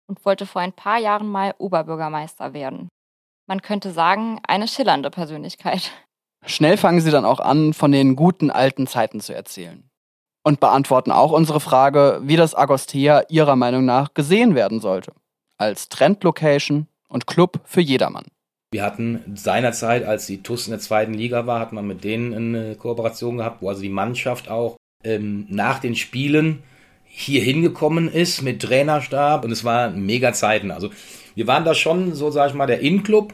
und 0.09 0.25
wollte 0.25 0.47
vor 0.47 0.63
ein 0.63 0.73
paar 0.73 0.99
Jahren 0.99 1.27
mal 1.27 1.55
Oberbürgermeister 1.59 2.53
werden. 2.55 2.89
Man 3.49 3.63
könnte 3.63 3.91
sagen, 3.91 4.41
eine 4.47 4.69
schillernde 4.69 5.11
Persönlichkeit. 5.11 5.91
Schnell 6.45 6.77
fangen 6.77 7.01
sie 7.01 7.11
dann 7.11 7.25
auch 7.25 7.41
an, 7.41 7.73
von 7.75 7.91
den 7.91 8.15
guten 8.15 8.51
alten 8.51 8.87
Zeiten 8.87 9.21
zu 9.21 9.35
erzählen. 9.35 9.89
Und 10.45 10.61
beantworten 10.61 11.11
auch 11.11 11.33
unsere 11.33 11.59
Frage, 11.59 12.21
wie 12.23 12.37
das 12.37 12.55
Agostea 12.55 13.25
ihrer 13.29 13.57
Meinung 13.57 13.85
nach 13.85 14.15
gesehen 14.15 14.55
werden 14.55 14.81
sollte. 14.81 15.13
Als 15.59 15.89
Trendlocation 15.89 16.87
und 17.09 17.27
Club 17.27 17.61
für 17.65 17.81
jedermann. 17.81 18.27
Wir 18.77 18.83
hatten 18.83 19.23
seinerzeit, 19.35 20.05
als 20.05 20.27
die 20.27 20.43
TUS 20.43 20.67
in 20.67 20.73
der 20.73 20.81
zweiten 20.81 21.15
Liga 21.15 21.47
war, 21.47 21.61
hat 21.61 21.73
man 21.73 21.87
mit 21.87 22.05
denen 22.05 22.35
eine 22.35 22.75
Kooperation 22.75 23.39
gehabt, 23.39 23.63
wo 23.63 23.71
also 23.71 23.81
die 23.81 23.89
Mannschaft 23.89 24.51
auch 24.51 24.77
ähm, 25.03 25.47
nach 25.49 25.79
den 25.79 25.95
Spielen 25.95 26.63
hier 27.07 27.41
hingekommen 27.41 28.13
ist 28.13 28.43
mit 28.43 28.61
Trainerstab 28.61 29.47
und 29.47 29.51
es 29.51 29.65
waren 29.65 30.05
mega 30.05 30.35
Zeiten. 30.35 30.71
Also 30.71 30.91
wir 31.35 31.47
waren 31.47 31.65
da 31.65 31.75
schon, 31.75 32.13
so 32.13 32.31
sage 32.31 32.51
ich 32.51 32.55
mal, 32.55 32.67
der 32.67 32.81
In-Club 32.81 33.33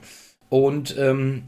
und 0.49 0.97
ähm, 0.97 1.43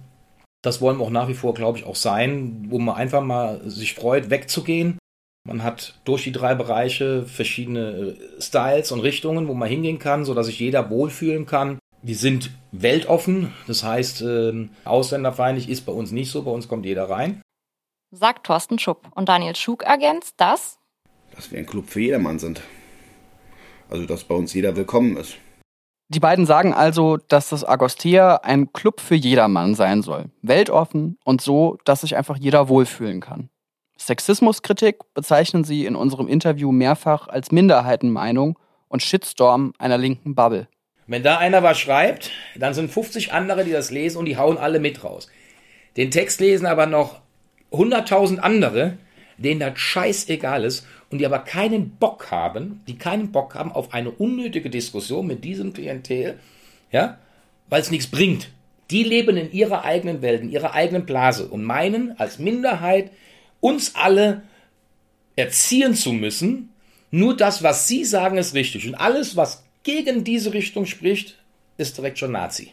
das 0.60 0.80
wollen 0.80 0.98
wir 0.98 1.04
auch 1.04 1.10
nach 1.10 1.28
wie 1.28 1.34
vor, 1.34 1.54
glaube 1.54 1.78
ich, 1.78 1.84
auch 1.84 1.94
sein, 1.94 2.66
wo 2.70 2.80
man 2.80 2.96
einfach 2.96 3.22
mal 3.22 3.60
sich 3.64 3.94
freut, 3.94 4.28
wegzugehen. 4.28 4.98
Man 5.46 5.62
hat 5.62 6.00
durch 6.04 6.24
die 6.24 6.32
drei 6.32 6.56
Bereiche 6.56 7.26
verschiedene 7.26 7.90
äh, 7.90 8.42
Styles 8.42 8.90
und 8.90 8.98
Richtungen, 8.98 9.46
wo 9.46 9.54
man 9.54 9.68
hingehen 9.68 10.00
kann, 10.00 10.24
sodass 10.24 10.46
sich 10.46 10.58
jeder 10.58 10.90
wohlfühlen 10.90 11.46
kann. 11.46 11.78
Die 12.04 12.14
sind 12.14 12.50
weltoffen, 12.70 13.54
das 13.66 13.82
heißt, 13.82 14.20
äh, 14.20 14.68
ausländerfeindlich 14.84 15.70
ist 15.70 15.86
bei 15.86 15.92
uns 15.92 16.12
nicht 16.12 16.30
so, 16.30 16.42
bei 16.42 16.50
uns 16.50 16.68
kommt 16.68 16.84
jeder 16.84 17.08
rein. 17.08 17.40
Sagt 18.10 18.44
Thorsten 18.44 18.78
Schupp. 18.78 19.08
Und 19.14 19.30
Daniel 19.30 19.56
Schug 19.56 19.82
ergänzt, 19.82 20.34
dass 20.36 20.78
dass 21.34 21.50
wir 21.50 21.58
ein 21.58 21.66
Club 21.66 21.88
für 21.88 22.00
jedermann 22.00 22.38
sind. 22.38 22.60
Also, 23.88 24.04
dass 24.04 24.24
bei 24.24 24.34
uns 24.34 24.52
jeder 24.52 24.76
willkommen 24.76 25.16
ist. 25.16 25.36
Die 26.08 26.20
beiden 26.20 26.44
sagen 26.44 26.74
also, 26.74 27.16
dass 27.16 27.48
das 27.48 27.64
Agostea 27.64 28.36
ein 28.36 28.74
Club 28.74 29.00
für 29.00 29.14
jedermann 29.14 29.74
sein 29.74 30.02
soll. 30.02 30.26
Weltoffen 30.42 31.16
und 31.24 31.40
so, 31.40 31.78
dass 31.86 32.02
sich 32.02 32.16
einfach 32.16 32.36
jeder 32.36 32.68
wohlfühlen 32.68 33.22
kann. 33.22 33.48
Sexismuskritik 33.96 34.98
bezeichnen 35.14 35.64
sie 35.64 35.86
in 35.86 35.96
unserem 35.96 36.28
Interview 36.28 36.70
mehrfach 36.70 37.28
als 37.28 37.50
Minderheitenmeinung 37.50 38.58
und 38.88 39.02
Shitstorm 39.02 39.72
einer 39.78 39.96
linken 39.96 40.34
Bubble. 40.34 40.68
Wenn 41.06 41.22
da 41.22 41.38
einer 41.38 41.62
was 41.62 41.78
schreibt, 41.78 42.30
dann 42.56 42.74
sind 42.74 42.90
50 42.90 43.32
andere, 43.32 43.64
die 43.64 43.72
das 43.72 43.90
lesen 43.90 44.18
und 44.18 44.24
die 44.24 44.36
hauen 44.36 44.56
alle 44.56 44.80
mit 44.80 45.04
raus. 45.04 45.28
Den 45.96 46.10
Text 46.10 46.40
lesen 46.40 46.66
aber 46.66 46.86
noch 46.86 47.20
100.000 47.72 48.38
andere, 48.38 48.96
denen 49.36 49.60
das 49.60 49.78
scheißegal 49.78 50.64
ist 50.64 50.86
und 51.10 51.18
die 51.18 51.26
aber 51.26 51.40
keinen 51.40 51.90
Bock 51.90 52.30
haben, 52.30 52.82
die 52.88 52.96
keinen 52.96 53.32
Bock 53.32 53.54
haben 53.54 53.72
auf 53.72 53.92
eine 53.92 54.10
unnötige 54.10 54.70
Diskussion 54.70 55.26
mit 55.26 55.44
diesem 55.44 55.72
Klientel, 55.72 56.38
ja, 56.90 57.18
weil 57.68 57.80
es 57.80 57.90
nichts 57.90 58.06
bringt. 58.06 58.50
Die 58.90 59.02
leben 59.02 59.36
in 59.36 59.52
ihrer 59.52 59.84
eigenen 59.84 60.22
Welt, 60.22 60.42
in 60.42 60.50
ihrer 60.50 60.74
eigenen 60.74 61.06
Blase 61.06 61.46
und 61.48 61.64
meinen 61.64 62.18
als 62.18 62.38
Minderheit 62.38 63.10
uns 63.60 63.94
alle 63.94 64.42
erziehen 65.36 65.94
zu 65.94 66.12
müssen. 66.12 66.70
Nur 67.10 67.36
das, 67.36 67.62
was 67.62 67.88
sie 67.88 68.04
sagen, 68.04 68.36
ist 68.36 68.54
richtig. 68.54 68.86
Und 68.86 68.94
alles, 68.94 69.36
was 69.36 69.63
gegen 69.84 70.24
diese 70.24 70.52
Richtung 70.52 70.86
spricht, 70.86 71.38
ist 71.76 71.96
direkt 71.96 72.18
schon 72.18 72.32
Nazi. 72.32 72.72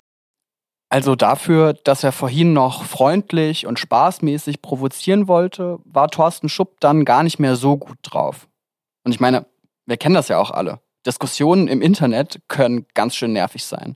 Also 0.89 1.15
dafür, 1.15 1.73
dass 1.73 2.03
er 2.03 2.11
vorhin 2.11 2.51
noch 2.51 2.83
freundlich 2.83 3.65
und 3.65 3.79
spaßmäßig 3.79 4.61
provozieren 4.61 5.27
wollte, 5.27 5.79
war 5.85 6.09
Thorsten 6.09 6.49
Schupp 6.49 6.81
dann 6.81 7.05
gar 7.05 7.23
nicht 7.23 7.39
mehr 7.39 7.55
so 7.55 7.77
gut 7.77 7.97
drauf. 8.01 8.49
Und 9.05 9.13
ich 9.13 9.21
meine, 9.21 9.45
wir 9.85 9.97
kennen 9.97 10.15
das 10.15 10.27
ja 10.27 10.37
auch 10.37 10.51
alle. 10.51 10.81
Diskussionen 11.05 11.67
im 11.67 11.81
Internet 11.81 12.41
können 12.47 12.85
ganz 12.93 13.15
schön 13.15 13.33
nervig 13.33 13.63
sein. 13.63 13.93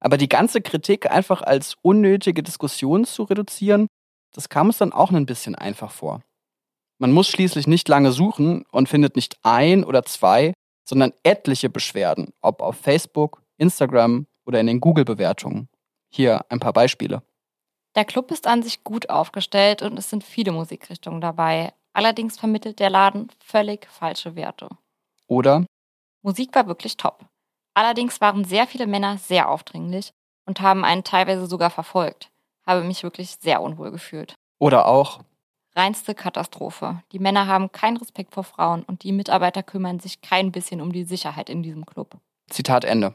Aber 0.00 0.16
die 0.16 0.28
ganze 0.28 0.62
Kritik 0.62 1.10
einfach 1.10 1.42
als 1.42 1.76
unnötige 1.82 2.42
Diskussion 2.42 3.04
zu 3.04 3.24
reduzieren, 3.24 3.88
das 4.32 4.48
kam 4.48 4.68
uns 4.68 4.78
dann 4.78 4.92
auch 4.92 5.10
ein 5.10 5.26
bisschen 5.26 5.54
einfach 5.54 5.90
vor. 5.90 6.22
Man 6.98 7.12
muss 7.12 7.28
schließlich 7.28 7.66
nicht 7.66 7.88
lange 7.88 8.12
suchen 8.12 8.64
und 8.70 8.88
findet 8.88 9.16
nicht 9.16 9.36
ein 9.42 9.84
oder 9.84 10.04
zwei, 10.04 10.52
sondern 10.84 11.12
etliche 11.22 11.70
Beschwerden, 11.70 12.32
ob 12.40 12.62
auf 12.62 12.76
Facebook, 12.76 13.42
Instagram 13.56 14.26
oder 14.44 14.60
in 14.60 14.66
den 14.66 14.80
Google-Bewertungen. 14.80 15.68
Hier 16.10 16.44
ein 16.48 16.60
paar 16.60 16.72
Beispiele. 16.72 17.22
Der 17.94 18.04
Club 18.04 18.30
ist 18.30 18.46
an 18.46 18.62
sich 18.62 18.84
gut 18.84 19.10
aufgestellt 19.10 19.82
und 19.82 19.98
es 19.98 20.08
sind 20.08 20.24
viele 20.24 20.52
Musikrichtungen 20.52 21.20
dabei. 21.20 21.72
Allerdings 21.92 22.38
vermittelt 22.38 22.80
der 22.80 22.90
Laden 22.90 23.30
völlig 23.44 23.86
falsche 23.86 24.34
Werte. 24.34 24.68
Oder? 25.26 25.66
Musik 26.22 26.54
war 26.54 26.66
wirklich 26.66 26.96
top. 26.96 27.26
Allerdings 27.74 28.20
waren 28.20 28.44
sehr 28.44 28.66
viele 28.66 28.86
Männer 28.86 29.18
sehr 29.18 29.50
aufdringlich 29.50 30.12
und 30.46 30.60
haben 30.60 30.84
einen 30.84 31.04
teilweise 31.04 31.46
sogar 31.46 31.70
verfolgt. 31.70 32.30
Habe 32.66 32.84
mich 32.84 33.02
wirklich 33.02 33.36
sehr 33.40 33.60
unwohl 33.60 33.90
gefühlt. 33.90 34.34
Oder 34.58 34.86
auch? 34.86 35.20
Reinste 35.74 36.14
Katastrophe. 36.14 37.02
Die 37.12 37.18
Männer 37.18 37.46
haben 37.46 37.72
keinen 37.72 37.96
Respekt 37.96 38.34
vor 38.34 38.44
Frauen 38.44 38.82
und 38.82 39.04
die 39.04 39.12
Mitarbeiter 39.12 39.62
kümmern 39.62 40.00
sich 40.00 40.20
kein 40.20 40.52
bisschen 40.52 40.80
um 40.82 40.92
die 40.92 41.04
Sicherheit 41.04 41.48
in 41.48 41.62
diesem 41.62 41.86
Club. 41.86 42.18
Zitat 42.50 42.84
Ende. 42.84 43.14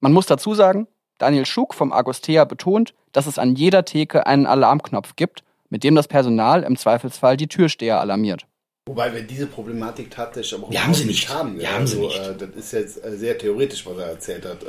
Man 0.00 0.12
muss 0.12 0.26
dazu 0.26 0.54
sagen, 0.54 0.88
Daniel 1.18 1.46
Schug 1.46 1.74
vom 1.74 1.92
Agostea 1.92 2.44
betont, 2.44 2.94
dass 3.12 3.26
es 3.26 3.38
an 3.38 3.54
jeder 3.54 3.84
Theke 3.84 4.26
einen 4.26 4.46
Alarmknopf 4.46 5.14
gibt, 5.14 5.44
mit 5.68 5.84
dem 5.84 5.94
das 5.94 6.08
Personal 6.08 6.64
im 6.64 6.76
Zweifelsfall 6.76 7.36
die 7.36 7.46
Türsteher 7.46 8.00
alarmiert. 8.00 8.46
Wobei 8.86 9.14
wir 9.14 9.22
diese 9.22 9.46
Problematik 9.46 10.10
tatsächlich 10.10 10.58
aber 10.58 10.68
auch 10.68 10.72
ja, 10.72 10.82
haben 10.82 10.94
sie 10.94 11.04
nicht 11.04 11.28
haben. 11.28 11.60
Ja, 11.60 11.74
haben 11.74 11.86
sie 11.86 12.00
nicht. 12.00 12.18
Äh, 12.18 12.34
das 12.34 12.50
ist 12.50 12.72
jetzt 12.72 13.04
äh, 13.04 13.16
sehr 13.16 13.38
theoretisch, 13.38 13.86
was 13.86 13.98
er 13.98 14.06
erzählt 14.06 14.44
hat. 14.44 14.64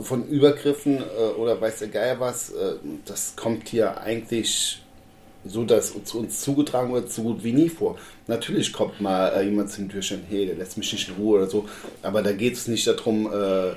Von 0.00 0.26
Übergriffen 0.28 0.98
äh, 0.98 1.32
oder 1.38 1.60
weiß 1.60 1.80
der 1.80 1.88
Geier 1.88 2.20
was, 2.20 2.50
äh, 2.50 2.74
das 3.04 3.34
kommt 3.36 3.68
hier 3.68 4.00
eigentlich 4.00 4.82
so, 5.44 5.64
dass 5.64 5.92
zu 6.04 6.18
uns 6.18 6.40
zugetragen 6.40 6.92
wird, 6.92 7.12
so 7.12 7.22
gut 7.22 7.44
wie 7.44 7.52
nie 7.52 7.68
vor. 7.68 7.98
Natürlich 8.26 8.72
kommt 8.72 9.00
mal 9.00 9.28
äh, 9.28 9.42
jemand 9.42 9.70
zu 9.70 9.82
den 9.82 9.90
Türstern, 9.90 10.22
hey, 10.28 10.46
der 10.46 10.56
lässt 10.56 10.78
mich 10.78 10.92
nicht 10.92 11.08
in 11.08 11.14
Ruhe 11.16 11.38
oder 11.38 11.50
so, 11.50 11.68
aber 12.02 12.22
da 12.22 12.32
geht 12.32 12.54
es 12.54 12.66
nicht 12.66 12.86
darum, 12.86 13.30
äh, 13.32 13.70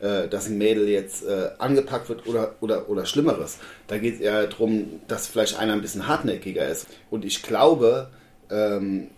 äh, 0.00 0.28
dass 0.28 0.48
ein 0.48 0.58
Mädel 0.58 0.88
jetzt 0.88 1.24
äh, 1.24 1.50
angepackt 1.58 2.08
wird 2.08 2.26
oder, 2.26 2.54
oder, 2.60 2.88
oder 2.90 3.06
Schlimmeres. 3.06 3.58
Da 3.86 3.98
geht 3.98 4.16
es 4.16 4.20
eher 4.20 4.46
darum, 4.46 5.00
dass 5.08 5.26
vielleicht 5.26 5.58
einer 5.58 5.72
ein 5.72 5.80
bisschen 5.80 6.06
hartnäckiger 6.06 6.68
ist. 6.68 6.86
Und 7.10 7.24
ich 7.24 7.42
glaube, 7.42 8.10
ähm, 8.50 9.08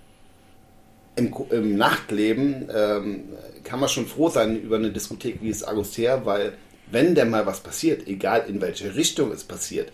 im, 1.16 1.34
im, 1.50 1.76
Nachtleben 1.76 2.68
ähm, 2.72 3.24
kann 3.66 3.80
man 3.80 3.88
schon 3.88 4.06
froh 4.06 4.28
sein 4.28 4.60
über 4.60 4.76
eine 4.76 4.90
Diskothek 4.90 5.42
wie 5.42 5.50
das 5.50 5.64
Agostea, 5.64 6.24
weil 6.24 6.56
wenn 6.90 7.14
denn 7.14 7.30
mal 7.30 7.46
was 7.46 7.60
passiert, 7.60 8.06
egal 8.06 8.46
in 8.48 8.60
welche 8.60 8.94
Richtung 8.94 9.32
es 9.32 9.44
passiert, 9.44 9.92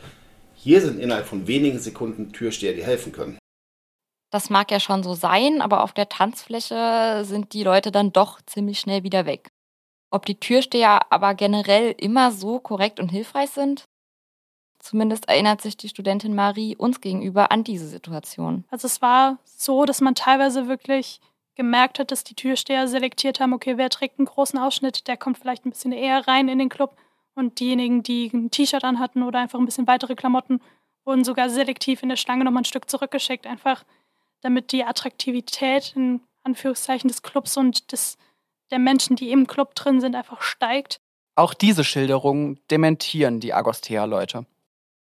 hier 0.55 0.81
sind 0.81 1.01
innerhalb 1.01 1.27
von 1.27 1.47
wenigen 1.47 1.79
Sekunden 1.79 2.33
Türsteher, 2.33 2.75
die 2.75 2.85
helfen 2.85 3.13
können. 3.13 3.39
Das 4.31 4.51
mag 4.51 4.71
ja 4.71 4.79
schon 4.79 5.03
so 5.03 5.15
sein, 5.15 5.61
aber 5.61 5.83
auf 5.83 5.93
der 5.93 6.09
Tanzfläche 6.09 7.23
sind 7.25 7.53
die 7.53 7.65
Leute 7.65 7.91
dann 7.91 8.13
doch 8.13 8.41
ziemlich 8.47 8.79
schnell 8.79 9.03
wieder 9.03 9.27
weg. 9.27 9.51
Ob 10.11 10.27
die 10.27 10.39
Türsteher 10.39 11.11
aber 11.11 11.35
generell 11.35 11.95
immer 11.99 12.31
so 12.31 12.59
korrekt 12.59 13.01
und 13.01 13.09
hilfreich 13.09 13.51
sind? 13.51 13.85
Zumindest 14.79 15.29
erinnert 15.29 15.63
sich 15.63 15.77
die 15.77 15.89
Studentin 15.89 16.35
Marie 16.35 16.77
uns 16.77 17.01
gegenüber 17.01 17.53
an 17.53 17.65
diese 17.65 17.87
Situation. 17.87 18.65
Also 18.71 18.87
es 18.87 19.01
war 19.01 19.39
so, 19.45 19.85
dass 19.85 20.01
man 20.01 20.15
teilweise 20.15 20.69
wirklich 20.69 21.21
gemerkt 21.55 21.99
hat, 21.99 22.11
dass 22.11 22.25
die 22.25 22.35
Türsteher 22.35 22.89
selektiert 22.89 23.41
haben, 23.41 23.53
okay, 23.53 23.77
wer 23.77 23.91
trägt 23.91 24.19
einen 24.19 24.27
großen 24.27 24.59
Ausschnitt, 24.59 25.07
der 25.07 25.17
kommt 25.17 25.39
vielleicht 25.39 25.67
ein 25.67 25.71
bisschen 25.71 25.93
eher 25.93 26.27
rein 26.27 26.49
in 26.49 26.59
den 26.59 26.69
Club. 26.69 26.97
Und 27.35 27.61
diejenigen, 27.61 28.03
die 28.03 28.31
ein 28.33 28.51
T-Shirt 28.51 28.85
anhatten 28.85 29.23
oder 29.23 29.39
einfach 29.39 29.59
ein 29.59 29.65
bisschen 29.65 29.87
weitere 29.87 30.15
Klamotten, 30.15 30.61
wurden 31.05 31.25
sogar 31.25 31.51
selektiv 31.51 32.03
in 32.03 32.09
der 32.09 32.17
Schlange 32.17 32.45
nochmal 32.45 32.63
ein 32.63 32.67
Stück 32.67 32.89
zurückgeschickt, 32.89 33.47
einfach 33.47 33.85
damit 34.43 34.73
die 34.73 34.85
Attraktivität 34.85 35.95
in 35.97 36.21
Anführungszeichen 36.43 37.09
des 37.09 37.23
Clubs 37.23 37.57
und 37.57 37.93
des 37.93 38.19
der 38.71 38.79
Menschen, 38.79 39.17
die 39.17 39.31
im 39.31 39.47
Club 39.47 39.75
drin 39.75 40.01
sind, 40.01 40.17
einfach 40.17 40.43
steigt. 40.43 41.01
Auch 41.37 41.55
diese 41.55 41.85
Schilderungen 41.85 42.59
dementieren 42.71 43.39
die 43.39 43.53
Agostea-Leute. 43.53 44.47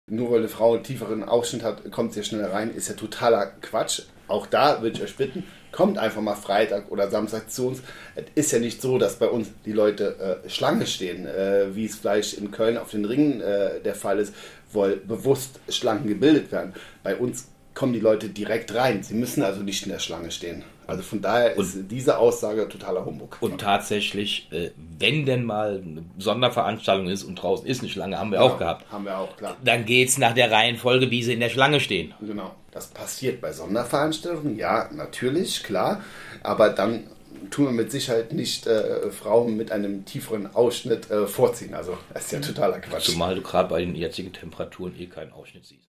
Nur 0.07 0.31
weil 0.31 0.39
eine 0.39 0.49
Frau 0.49 0.73
einen 0.73 0.83
tieferen 0.83 1.23
Ausschnitt 1.23 1.63
hat, 1.63 1.89
kommt 1.91 2.13
sie 2.13 2.19
ja 2.19 2.25
schneller 2.25 2.51
rein, 2.51 2.71
ist 2.71 2.89
ja 2.89 2.95
totaler 2.95 3.45
Quatsch. 3.45 4.01
Auch 4.27 4.47
da 4.47 4.81
würde 4.81 4.97
ich 4.97 5.03
euch 5.03 5.15
bitten, 5.15 5.45
kommt 5.73 5.97
einfach 5.97 6.21
mal 6.21 6.35
Freitag 6.35 6.89
oder 6.89 7.09
Samstag 7.09 7.51
zu 7.51 7.67
uns. 7.67 7.81
Es 8.15 8.25
ist 8.35 8.51
ja 8.53 8.59
nicht 8.59 8.81
so, 8.81 8.97
dass 8.97 9.17
bei 9.17 9.27
uns 9.27 9.49
die 9.65 9.73
Leute 9.73 10.41
äh, 10.45 10.49
Schlange 10.49 10.87
stehen, 10.87 11.25
äh, 11.25 11.75
wie 11.75 11.85
es 11.85 11.95
vielleicht 11.97 12.35
in 12.35 12.51
Köln 12.51 12.77
auf 12.77 12.91
den 12.91 13.03
Ringen 13.03 13.41
äh, 13.41 13.81
der 13.81 13.95
Fall 13.95 14.19
ist, 14.19 14.33
wo 14.71 14.87
bewusst 15.05 15.59
Schlangen 15.67 16.07
gebildet 16.07 16.51
werden. 16.51 16.73
Bei 17.03 17.17
uns 17.17 17.49
kommen 17.73 17.93
die 17.93 17.99
Leute 17.99 18.29
direkt 18.29 18.73
rein. 18.75 19.03
Sie 19.03 19.15
müssen 19.15 19.43
also 19.43 19.61
nicht 19.61 19.83
in 19.85 19.91
der 19.91 19.99
Schlange 19.99 20.31
stehen. 20.31 20.63
Also 20.85 21.01
von 21.01 21.21
daher 21.21 21.57
und, 21.57 21.63
ist 21.63 21.77
diese 21.89 22.17
Aussage 22.17 22.67
totaler 22.67 23.05
Humbug. 23.05 23.37
Und 23.39 23.59
tatsächlich, 23.59 24.49
äh, 24.51 24.71
wenn 24.99 25.25
denn 25.25 25.45
mal 25.45 25.81
eine 25.83 26.03
Sonderveranstaltung 26.17 27.07
ist 27.07 27.23
und 27.23 27.35
draußen 27.35 27.65
ist 27.65 27.81
eine 27.81 27.89
Schlange, 27.89 28.19
haben 28.19 28.31
wir 28.31 28.39
genau, 28.39 28.51
auch 28.51 28.57
gehabt. 28.57 28.91
Haben 28.91 29.05
wir 29.05 29.17
auch, 29.17 29.35
klar. 29.37 29.55
Dann 29.63 29.85
geht 29.85 30.09
es 30.09 30.17
nach 30.17 30.33
der 30.33 30.51
Reihenfolge, 30.51 31.09
wie 31.09 31.23
sie 31.23 31.33
in 31.33 31.39
der 31.39 31.49
Schlange 31.49 31.79
stehen. 31.79 32.13
Genau. 32.19 32.53
Das 32.73 32.87
passiert 32.87 33.39
bei 33.39 33.53
Sonderveranstaltungen, 33.53 34.57
ja, 34.57 34.89
natürlich, 34.91 35.63
klar. 35.63 36.01
Aber 36.41 36.69
dann 36.69 37.03
tun 37.51 37.65
wir 37.65 37.71
mit 37.71 37.91
Sicherheit 37.91 38.33
nicht 38.33 38.65
äh, 38.65 39.11
Frauen 39.11 39.55
mit 39.55 39.71
einem 39.71 40.05
tieferen 40.05 40.55
Ausschnitt 40.55 41.11
äh, 41.11 41.27
vorziehen. 41.27 41.75
Also 41.75 41.97
das 42.13 42.25
ist 42.25 42.31
ja 42.31 42.39
totaler 42.39 42.79
Quatsch. 42.79 43.05
Zumal 43.05 43.35
du 43.35 43.41
gerade 43.43 43.69
bei 43.69 43.79
den 43.79 43.93
jetzigen 43.93 44.33
Temperaturen 44.33 44.99
eh 44.99 45.05
keinen 45.05 45.31
Ausschnitt 45.31 45.67
siehst. 45.67 45.87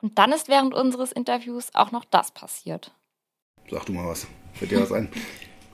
Und 0.00 0.18
dann 0.18 0.32
ist 0.32 0.48
während 0.48 0.72
unseres 0.72 1.12
Interviews 1.12 1.68
auch 1.74 1.92
noch 1.92 2.06
das 2.06 2.30
passiert. 2.30 2.92
Sag 3.70 3.84
du 3.84 3.92
mal 3.92 4.08
was. 4.08 4.26
Fällt 4.54 4.70
dir 4.70 4.80
was 4.80 4.92
ein? 4.92 5.10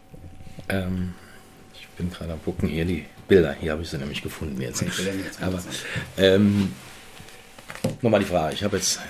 ähm, 0.69 1.15
ich 1.75 1.89
bin 1.91 2.11
gerade 2.11 2.33
am 2.33 2.43
gucken, 2.45 2.69
hier 2.69 2.85
die 2.85 3.07
Bilder. 3.29 3.53
Hier 3.53 3.73
habe 3.73 3.83
ich 3.83 3.91
sie 3.91 3.99
nämlich 3.99 4.23
gefunden 4.23 4.61
jetzt. 4.61 4.83
jetzt 4.83 5.43
Aber 5.43 5.63
ähm, 6.17 6.73
nochmal 8.03 8.21
die 8.21 8.27
Frage. 8.27 8.55
Ich 8.55 8.65
habe 8.65 8.77
jetzt. 8.77 9.01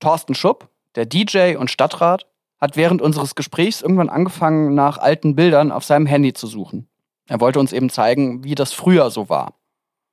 Thorsten 0.00 0.34
Schupp, 0.34 0.68
der 0.94 1.06
DJ 1.06 1.56
und 1.56 1.70
Stadtrat, 1.70 2.26
hat 2.60 2.76
während 2.76 3.00
unseres 3.00 3.34
Gesprächs 3.34 3.82
irgendwann 3.82 4.08
angefangen, 4.08 4.74
nach 4.74 4.98
alten 4.98 5.36
Bildern 5.36 5.70
auf 5.70 5.84
seinem 5.84 6.06
Handy 6.06 6.32
zu 6.32 6.46
suchen. 6.46 6.88
Er 7.26 7.40
wollte 7.40 7.60
uns 7.60 7.72
eben 7.72 7.90
zeigen, 7.90 8.42
wie 8.42 8.54
das 8.54 8.72
früher 8.72 9.10
so 9.10 9.28
war. 9.28 9.54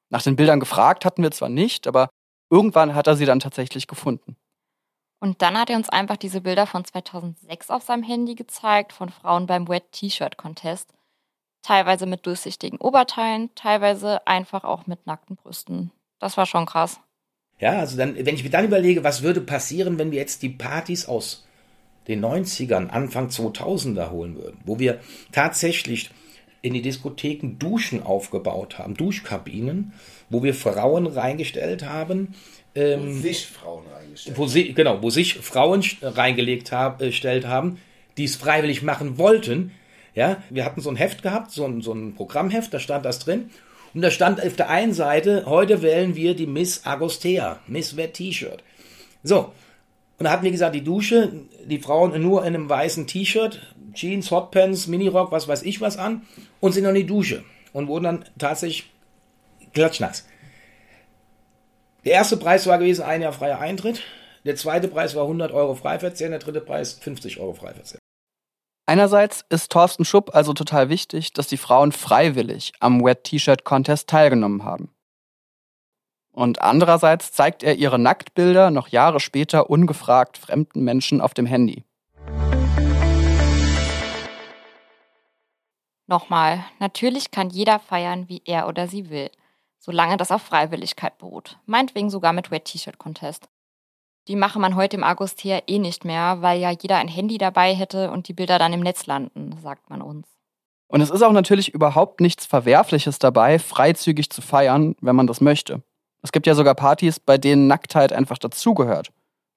Nach 0.09 0.21
den 0.21 0.35
Bildern 0.35 0.59
gefragt 0.59 1.05
hatten 1.05 1.23
wir 1.23 1.31
zwar 1.31 1.49
nicht, 1.49 1.87
aber 1.87 2.09
irgendwann 2.49 2.93
hat 2.93 3.07
er 3.07 3.15
sie 3.15 3.25
dann 3.25 3.39
tatsächlich 3.39 3.87
gefunden. 3.87 4.35
Und 5.19 5.41
dann 5.41 5.57
hat 5.57 5.69
er 5.69 5.77
uns 5.77 5.89
einfach 5.89 6.17
diese 6.17 6.41
Bilder 6.41 6.67
von 6.67 6.85
2006 6.85 7.71
auf 7.71 7.83
seinem 7.83 8.03
Handy 8.03 8.35
gezeigt, 8.35 8.93
von 8.93 9.09
Frauen 9.09 9.47
beim 9.47 9.67
Wet 9.67 9.91
T-Shirt 9.91 10.37
Contest. 10.37 10.93
Teilweise 11.63 12.05
mit 12.05 12.27
durchsichtigen 12.27 12.79
Oberteilen, 12.79 13.49
teilweise 13.55 14.27
einfach 14.27 14.63
auch 14.63 14.85
mit 14.85 15.07
nackten 15.07 15.35
Brüsten. 15.35 15.91
Das 16.19 16.37
war 16.37 16.45
schon 16.45 16.67
krass. 16.67 16.99
Ja, 17.59 17.79
also 17.79 17.97
dann, 17.97 18.15
wenn 18.17 18.35
ich 18.35 18.43
mir 18.43 18.49
dann 18.49 18.65
überlege, 18.65 19.03
was 19.03 19.21
würde 19.21 19.41
passieren, 19.41 19.97
wenn 19.97 20.11
wir 20.11 20.19
jetzt 20.19 20.41
die 20.41 20.49
Partys 20.49 21.07
aus 21.07 21.45
den 22.07 22.23
90ern, 22.23 22.89
Anfang 22.89 23.29
2000er 23.29 24.11
holen 24.11 24.35
würden, 24.35 24.59
wo 24.65 24.77
wir 24.77 24.99
tatsächlich 25.31 26.11
in 26.61 26.73
die 26.73 26.81
Diskotheken 26.81 27.57
Duschen 27.59 28.03
aufgebaut 28.03 28.79
haben, 28.79 28.95
Duschkabinen, 28.95 29.93
wo 30.29 30.43
wir 30.43 30.53
Frauen 30.53 31.07
reingestellt 31.07 31.85
haben. 31.87 32.33
Ähm, 32.73 33.17
wo 33.17 33.21
sich 33.21 33.47
Frauen 33.47 33.83
reingestellt 33.93 34.37
wo 34.37 34.47
sie, 34.47 34.73
Genau, 34.73 35.01
wo 35.01 35.09
sich 35.09 35.35
Frauen 35.35 35.83
reingelegt 36.01 36.71
hab, 36.71 37.01
äh, 37.01 37.07
gestellt 37.07 37.47
haben, 37.47 37.77
die 38.17 38.25
es 38.25 38.35
freiwillig 38.35 38.81
machen 38.81 39.17
wollten. 39.17 39.71
Ja, 40.15 40.41
wir 40.49 40.65
hatten 40.65 40.81
so 40.81 40.89
ein 40.89 40.95
Heft 40.95 41.21
gehabt, 41.21 41.51
so 41.51 41.65
ein, 41.65 41.81
so 41.81 41.93
ein 41.93 42.15
Programmheft, 42.15 42.73
da 42.73 42.79
stand 42.79 43.05
das 43.05 43.19
drin. 43.19 43.49
Und 43.95 44.01
da 44.01 44.11
stand 44.11 44.45
auf 44.45 44.57
der 44.57 44.69
einen 44.69 44.93
Seite, 44.93 45.45
heute 45.45 45.81
wählen 45.81 46.15
wir 46.15 46.35
die 46.35 46.47
Miss 46.47 46.85
Agostea, 46.85 47.61
Miss 47.65 47.95
Wet 47.95 48.15
T-Shirt. 48.15 48.61
So, 49.23 49.53
und 50.17 50.25
da 50.25 50.31
hatten 50.31 50.43
wir 50.43 50.51
gesagt, 50.51 50.75
die 50.75 50.83
Dusche, 50.83 51.31
die 51.65 51.79
Frauen 51.79 52.21
nur 52.21 52.41
in 52.41 52.55
einem 52.55 52.69
weißen 52.69 53.07
T-Shirt, 53.07 53.73
Jeans, 53.93 54.31
Hotpants, 54.31 54.87
Minirock, 54.87 55.31
was 55.31 55.47
weiß 55.47 55.63
ich 55.63 55.79
was 55.79 55.97
an 55.97 56.23
und 56.59 56.73
sind 56.73 56.83
in 56.83 56.93
die 56.93 57.05
Dusche 57.05 57.45
und 57.71 57.87
wurden 57.87 58.03
dann 58.03 58.25
tatsächlich 58.37 58.91
klatschnass. 59.73 60.27
Der 62.03 62.13
erste 62.13 62.35
Preis 62.35 62.67
war 62.67 62.77
gewesen, 62.77 63.03
ein 63.03 63.21
Jahr 63.21 63.31
freier 63.31 63.59
Eintritt. 63.59 64.01
Der 64.43 64.57
zweite 64.57 64.89
Preis 64.89 65.15
war 65.15 65.23
100 65.23 65.53
Euro 65.53 65.73
Freiverzehr, 65.73 66.27
der 66.27 66.39
dritte 66.39 66.59
Preis 66.59 66.93
50 66.93 67.39
Euro 67.39 67.53
Freiverzehr. 67.53 67.99
Einerseits 68.87 69.43
ist 69.49 69.71
Thorsten 69.71 70.05
Schupp 70.05 70.35
also 70.35 70.53
total 70.53 70.89
wichtig, 70.89 71.33
dass 71.33 71.47
die 71.47 71.57
Frauen 71.57 71.91
freiwillig 71.91 72.71
am 72.79 73.03
Wet 73.03 73.23
T-Shirt 73.23 73.63
Contest 73.63 74.07
teilgenommen 74.09 74.63
haben. 74.63 74.91
Und 76.31 76.61
andererseits 76.61 77.31
zeigt 77.31 77.63
er 77.63 77.75
ihre 77.75 77.97
Nacktbilder 77.97 78.69
noch 78.69 78.89
Jahre 78.89 79.19
später 79.19 79.71
ungefragt 79.71 80.37
fremden 80.37 80.83
Menschen 80.83 81.19
auf 81.19 81.33
dem 81.33 81.47
Handy. 81.47 81.83
Nochmal, 86.05 86.63
natürlich 86.77 87.31
kann 87.31 87.49
jeder 87.49 87.79
feiern, 87.79 88.29
wie 88.29 88.43
er 88.45 88.67
oder 88.67 88.87
sie 88.87 89.09
will, 89.09 89.31
solange 89.79 90.17
das 90.17 90.29
auf 90.29 90.43
Freiwilligkeit 90.43 91.17
beruht. 91.17 91.57
Meinetwegen 91.65 92.11
sogar 92.11 92.33
mit 92.33 92.51
Wet 92.51 92.65
T-Shirt 92.65 92.99
Contest. 92.99 93.49
Die 94.27 94.35
mache 94.35 94.59
man 94.59 94.75
heute 94.75 94.97
im 94.97 95.03
Augustia 95.03 95.61
eh 95.67 95.77
nicht 95.77 96.03
mehr, 96.03 96.41
weil 96.41 96.59
ja 96.59 96.71
jeder 96.71 96.97
ein 96.97 97.07
Handy 97.07 97.37
dabei 97.37 97.75
hätte 97.75 98.09
und 98.09 98.27
die 98.27 98.33
Bilder 98.33 98.57
dann 98.57 98.73
im 98.73 98.79
Netz 98.79 99.05
landen, 99.05 99.57
sagt 99.61 99.89
man 99.89 100.01
uns. 100.01 100.27
Und 100.87 101.01
es 101.01 101.09
ist 101.09 101.21
auch 101.21 101.31
natürlich 101.31 101.73
überhaupt 101.73 102.21
nichts 102.21 102.45
Verwerfliches 102.45 103.19
dabei, 103.19 103.59
freizügig 103.59 104.29
zu 104.29 104.41
feiern, 104.41 104.95
wenn 105.01 105.15
man 105.15 105.27
das 105.27 105.41
möchte. 105.41 105.83
Es 106.21 106.31
gibt 106.31 106.47
ja 106.47 106.55
sogar 106.55 106.73
Partys, 106.73 107.19
bei 107.19 107.37
denen 107.37 107.67
Nacktheit 107.67 108.13
einfach 108.13 108.37
dazugehört. 108.37 109.11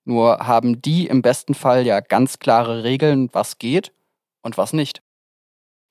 Nur 0.04 0.46
haben 0.46 0.82
die 0.82 1.06
im 1.06 1.22
besten 1.22 1.54
Fall 1.54 1.86
ja 1.86 2.00
ganz 2.00 2.38
klare 2.38 2.82
Regeln, 2.84 3.28
was 3.32 3.58
geht 3.58 3.92
und 4.42 4.58
was 4.58 4.72
nicht. 4.72 5.02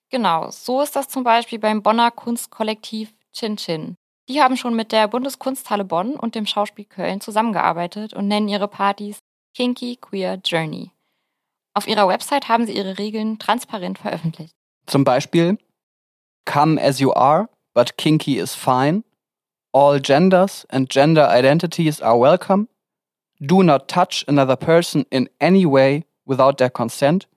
Genau, 0.09 0.49
so 0.51 0.81
ist 0.81 0.95
das 0.95 1.07
zum 1.07 1.23
Beispiel 1.23 1.59
beim 1.59 1.83
Bonner 1.83 2.11
Kunstkollektiv 2.11 3.13
Chin 3.33 3.57
Chin. 3.57 3.97
Die 4.29 4.41
haben 4.41 4.57
schon 4.57 4.75
mit 4.75 4.91
der 4.91 5.07
Bundeskunsthalle 5.07 5.85
Bonn 5.85 6.15
und 6.15 6.35
dem 6.35 6.45
Schauspiel 6.45 6.85
Köln 6.85 7.21
zusammengearbeitet 7.21 8.13
und 8.13 8.27
nennen 8.27 8.49
ihre 8.49 8.67
Partys 8.67 9.19
Kinky 9.55 9.95
Queer 9.95 10.39
Journey. 10.43 10.91
Auf 11.73 11.87
ihrer 11.87 12.07
Website 12.07 12.49
haben 12.49 12.65
sie 12.65 12.75
ihre 12.75 12.97
Regeln 12.97 13.39
transparent 13.39 13.99
veröffentlicht. 13.99 14.53
Zum 14.85 15.03
Beispiel 15.03 15.57
Come 16.45 16.81
as 16.81 16.99
you 16.99 17.13
are, 17.13 17.49
but 17.73 17.97
kinky 17.97 18.37
is 18.37 18.53
fine. 18.53 19.03
All 19.73 19.99
genders 20.01 20.65
and 20.69 20.89
gender 20.89 21.29
identities 21.29 22.01
are 22.01 22.19
welcome. 22.19 22.67
Do 23.39 23.63
not 23.63 23.87
touch 23.87 24.25
another 24.27 24.55
person 24.55 25.05
in 25.09 25.29
any 25.39 25.65
way 25.65 26.05
without 26.25 26.57
their 26.57 26.69
consent. 26.69 27.27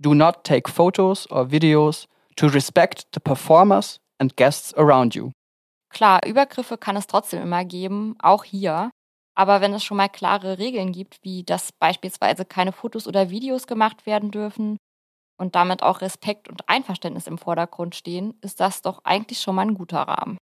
Do 0.00 0.14
not 0.14 0.44
take 0.44 0.68
photos 0.68 1.26
or 1.30 1.46
videos 1.46 2.06
to 2.36 2.48
respect 2.48 3.06
the 3.12 3.20
performers 3.20 3.98
and 4.18 4.36
guests 4.36 4.74
around 4.76 5.14
you. 5.14 5.32
Klar, 5.92 6.26
Übergriffe 6.26 6.78
kann 6.78 6.96
es 6.96 7.06
trotzdem 7.06 7.42
immer 7.42 7.64
geben, 7.64 8.16
auch 8.18 8.44
hier. 8.44 8.90
Aber 9.34 9.60
wenn 9.60 9.74
es 9.74 9.84
schon 9.84 9.98
mal 9.98 10.08
klare 10.08 10.58
Regeln 10.58 10.92
gibt, 10.92 11.18
wie 11.22 11.44
dass 11.44 11.72
beispielsweise 11.72 12.44
keine 12.44 12.72
Fotos 12.72 13.06
oder 13.06 13.30
Videos 13.30 13.66
gemacht 13.66 14.06
werden 14.06 14.30
dürfen 14.30 14.78
und 15.38 15.54
damit 15.54 15.82
auch 15.82 16.00
Respekt 16.00 16.48
und 16.48 16.68
Einverständnis 16.68 17.26
im 17.26 17.38
Vordergrund 17.38 17.94
stehen, 17.94 18.34
ist 18.40 18.60
das 18.60 18.82
doch 18.82 19.04
eigentlich 19.04 19.40
schon 19.40 19.54
mal 19.54 19.62
ein 19.62 19.74
guter 19.74 20.00
Rahmen. 20.00 20.38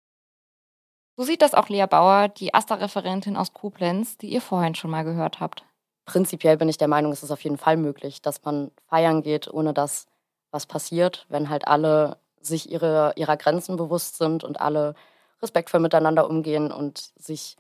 So 1.17 1.23
sieht 1.23 1.41
das 1.41 1.53
auch 1.53 1.69
Lea 1.69 1.85
Bauer, 1.85 2.27
die 2.27 2.53
AStA-Referentin 2.53 3.37
aus 3.37 3.53
Koblenz, 3.53 4.17
die 4.17 4.31
ihr 4.31 4.41
vorhin 4.41 4.75
schon 4.75 4.91
mal 4.91 5.03
gehört 5.03 5.39
habt. 5.39 5.63
Prinzipiell 6.05 6.57
bin 6.57 6.69
ich 6.69 6.77
der 6.77 6.87
Meinung, 6.87 7.11
es 7.11 7.23
ist 7.23 7.31
auf 7.31 7.43
jeden 7.43 7.57
Fall 7.57 7.77
möglich, 7.77 8.21
dass 8.21 8.43
man 8.43 8.71
feiern 8.87 9.21
geht, 9.21 9.47
ohne 9.47 9.73
dass 9.73 10.07
was 10.51 10.65
passiert, 10.65 11.25
wenn 11.29 11.49
halt 11.49 11.67
alle 11.67 12.17
sich 12.41 12.69
ihre, 12.69 13.13
ihrer 13.15 13.37
Grenzen 13.37 13.75
bewusst 13.75 14.17
sind 14.17 14.43
und 14.43 14.59
alle 14.59 14.95
respektvoll 15.45 15.79
miteinander 15.79 16.29
umgehen 16.29 16.71
und 16.71 17.11
sich 17.17 17.55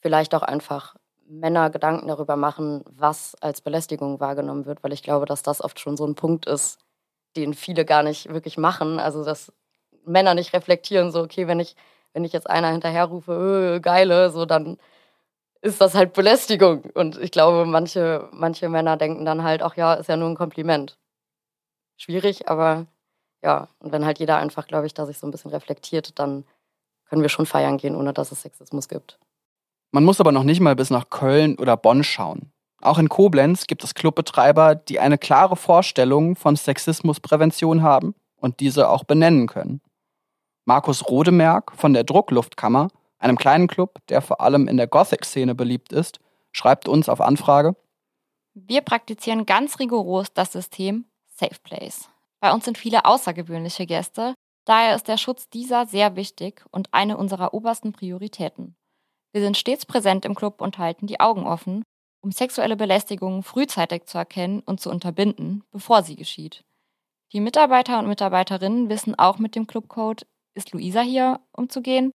vielleicht 0.00 0.34
auch 0.34 0.42
einfach 0.42 0.96
Männer 1.26 1.70
Gedanken 1.70 2.08
darüber 2.08 2.36
machen, 2.36 2.84
was 2.90 3.34
als 3.40 3.60
Belästigung 3.60 4.20
wahrgenommen 4.20 4.66
wird, 4.66 4.82
weil 4.84 4.92
ich 4.92 5.02
glaube, 5.02 5.26
dass 5.26 5.42
das 5.42 5.62
oft 5.62 5.80
schon 5.80 5.96
so 5.96 6.06
ein 6.06 6.14
Punkt 6.14 6.46
ist, 6.46 6.78
den 7.36 7.54
viele 7.54 7.84
gar 7.84 8.02
nicht 8.02 8.28
wirklich 8.32 8.58
machen. 8.58 8.98
Also 9.00 9.24
dass 9.24 9.52
Männer 10.04 10.34
nicht 10.34 10.52
reflektieren, 10.52 11.10
so 11.12 11.22
okay, 11.22 11.46
wenn 11.48 11.60
ich 11.60 11.76
wenn 12.14 12.24
ich 12.24 12.32
jetzt 12.32 12.48
einer 12.48 12.70
hinterher 12.70 13.06
rufe, 13.06 13.32
öh, 13.32 13.80
geile, 13.80 14.30
so 14.30 14.46
dann 14.46 14.78
ist 15.62 15.80
das 15.80 15.94
halt 15.94 16.12
Belästigung. 16.14 16.84
Und 16.94 17.18
ich 17.18 17.30
glaube, 17.32 17.66
manche, 17.66 18.28
manche 18.32 18.68
Männer 18.68 18.96
denken 18.96 19.24
dann 19.24 19.42
halt, 19.42 19.62
ach 19.62 19.76
ja, 19.76 19.94
ist 19.94 20.08
ja 20.08 20.16
nur 20.16 20.28
ein 20.28 20.36
Kompliment. 20.36 20.98
Schwierig, 21.96 22.48
aber 22.48 22.86
ja, 23.42 23.68
und 23.78 23.92
wenn 23.92 24.04
halt 24.04 24.18
jeder 24.18 24.36
einfach, 24.38 24.66
glaube 24.66 24.86
ich, 24.86 24.94
da 24.94 25.06
sich 25.06 25.18
so 25.18 25.26
ein 25.26 25.30
bisschen 25.30 25.50
reflektiert, 25.50 26.18
dann 26.18 26.44
können 27.14 27.22
wir 27.22 27.28
schon 27.28 27.46
feiern 27.46 27.78
gehen, 27.78 27.94
ohne 27.94 28.12
dass 28.12 28.32
es 28.32 28.42
Sexismus 28.42 28.88
gibt. 28.88 29.20
Man 29.92 30.02
muss 30.02 30.18
aber 30.18 30.32
noch 30.32 30.42
nicht 30.42 30.58
mal 30.58 30.74
bis 30.74 30.90
nach 30.90 31.10
Köln 31.10 31.56
oder 31.60 31.76
Bonn 31.76 32.02
schauen. 32.02 32.50
Auch 32.82 32.98
in 32.98 33.08
Koblenz 33.08 33.68
gibt 33.68 33.84
es 33.84 33.94
Clubbetreiber, 33.94 34.74
die 34.74 34.98
eine 34.98 35.16
klare 35.16 35.54
Vorstellung 35.54 36.34
von 36.34 36.56
Sexismusprävention 36.56 37.84
haben 37.84 38.16
und 38.34 38.58
diese 38.58 38.88
auch 38.88 39.04
benennen 39.04 39.46
können. 39.46 39.80
Markus 40.64 41.08
Rodemerk 41.08 41.70
von 41.76 41.92
der 41.92 42.02
Druckluftkammer, 42.02 42.88
einem 43.20 43.38
kleinen 43.38 43.68
Club, 43.68 44.00
der 44.08 44.20
vor 44.20 44.40
allem 44.40 44.66
in 44.66 44.76
der 44.76 44.88
Gothic-Szene 44.88 45.54
beliebt 45.54 45.92
ist, 45.92 46.18
schreibt 46.50 46.88
uns 46.88 47.08
auf 47.08 47.20
Anfrage: 47.20 47.76
Wir 48.54 48.80
praktizieren 48.80 49.46
ganz 49.46 49.78
rigoros 49.78 50.32
das 50.34 50.50
System 50.50 51.04
Safe 51.26 51.60
Place. 51.62 52.08
Bei 52.40 52.52
uns 52.52 52.64
sind 52.64 52.76
viele 52.76 53.04
außergewöhnliche 53.04 53.86
Gäste, 53.86 54.34
daher 54.64 54.94
ist 54.94 55.08
der 55.08 55.16
Schutz 55.16 55.48
dieser 55.48 55.86
sehr 55.86 56.16
wichtig 56.16 56.64
und 56.70 56.88
eine 56.92 57.16
unserer 57.16 57.54
obersten 57.54 57.92
Prioritäten. 57.92 58.76
Wir 59.32 59.42
sind 59.42 59.56
stets 59.56 59.84
präsent 59.84 60.24
im 60.24 60.34
Club 60.34 60.60
und 60.60 60.78
halten 60.78 61.06
die 61.06 61.20
Augen 61.20 61.46
offen, 61.46 61.82
um 62.22 62.30
sexuelle 62.30 62.76
Belästigungen 62.76 63.42
frühzeitig 63.42 64.06
zu 64.06 64.18
erkennen 64.18 64.60
und 64.60 64.80
zu 64.80 64.90
unterbinden, 64.90 65.64
bevor 65.70 66.02
sie 66.02 66.16
geschieht. 66.16 66.64
Die 67.32 67.40
Mitarbeiter 67.40 67.98
und 67.98 68.06
Mitarbeiterinnen 68.06 68.88
wissen 68.88 69.14
auch 69.18 69.38
mit 69.38 69.56
dem 69.56 69.66
Clubcode, 69.66 70.24
ist 70.54 70.72
Luisa 70.72 71.00
hier 71.00 71.40
umzugehen 71.52 72.12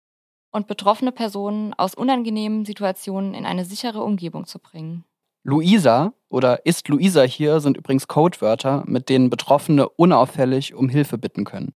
und 0.51 0.67
betroffene 0.67 1.12
Personen 1.12 1.73
aus 1.73 1.93
unangenehmen 1.93 2.65
Situationen 2.65 3.33
in 3.33 3.45
eine 3.45 3.65
sichere 3.65 4.01
Umgebung 4.01 4.45
zu 4.45 4.59
bringen. 4.59 5.03
Luisa 5.43 6.13
oder 6.29 6.65
ist 6.65 6.88
Luisa 6.88 7.23
hier 7.23 7.59
sind 7.59 7.77
übrigens 7.77 8.07
Codewörter, 8.07 8.83
mit 8.88 9.09
denen 9.09 9.29
Betroffene 9.29 9.89
unauffällig 9.89 10.73
um 10.73 10.89
Hilfe 10.89 11.17
bitten 11.17 11.43
können. 11.43 11.73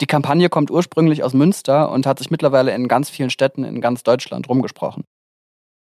Die 0.00 0.06
Kampagne 0.06 0.48
kommt 0.48 0.70
ursprünglich 0.70 1.24
aus 1.24 1.34
Münster 1.34 1.90
und 1.90 2.06
hat 2.06 2.18
sich 2.18 2.30
mittlerweile 2.30 2.72
in 2.74 2.86
ganz 2.88 3.10
vielen 3.10 3.30
Städten 3.30 3.64
in 3.64 3.80
ganz 3.80 4.02
Deutschland 4.04 4.48
rumgesprochen. 4.48 5.04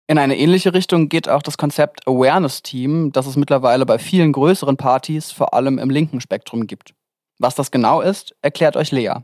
In 0.10 0.18
eine 0.18 0.38
ähnliche 0.38 0.74
Richtung 0.74 1.10
geht 1.10 1.28
auch 1.28 1.42
das 1.42 1.58
Konzept 1.58 2.08
Awareness 2.08 2.64
Team, 2.64 3.12
das 3.12 3.28
es 3.28 3.36
mittlerweile 3.36 3.86
bei 3.86 4.00
vielen 4.00 4.32
größeren 4.32 4.78
Partys, 4.78 5.32
vor 5.32 5.54
allem 5.54 5.78
im 5.78 5.90
linken 5.90 6.22
Spektrum, 6.22 6.66
gibt. 6.66 6.94
Was 7.40 7.56
das 7.56 7.72
genau 7.72 8.02
ist, 8.02 8.34
erklärt 8.42 8.78
euch 8.78 8.92
Lea. 8.92 9.16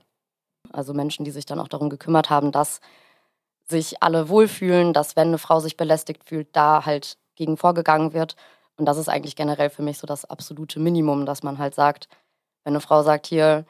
Also 0.71 0.93
Menschen, 0.93 1.23
die 1.25 1.31
sich 1.31 1.45
dann 1.45 1.59
auch 1.59 1.69
darum 1.69 1.89
gekümmert 1.89 2.29
haben, 2.29 2.51
dass 2.51 2.81
sich 3.65 4.03
alle 4.03 4.29
wohlfühlen, 4.29 4.93
dass 4.93 5.15
wenn 5.15 5.29
eine 5.29 5.37
Frau 5.37 5.61
sich 5.61 5.77
belästigt 5.77 6.25
fühlt, 6.25 6.53
da 6.53 6.85
halt 6.85 7.17
gegen 7.35 7.57
vorgegangen 7.57 8.13
wird. 8.13 8.35
Und 8.75 8.85
das 8.85 8.97
ist 8.97 9.09
eigentlich 9.09 9.35
generell 9.35 9.69
für 9.69 9.83
mich 9.83 9.97
so 9.97 10.05
das 10.05 10.25
absolute 10.25 10.79
Minimum, 10.79 11.25
dass 11.25 11.43
man 11.43 11.57
halt 11.57 11.75
sagt, 11.75 12.09
wenn 12.65 12.73
eine 12.73 12.81
Frau 12.81 13.03
sagt, 13.03 13.27
hier, 13.27 13.65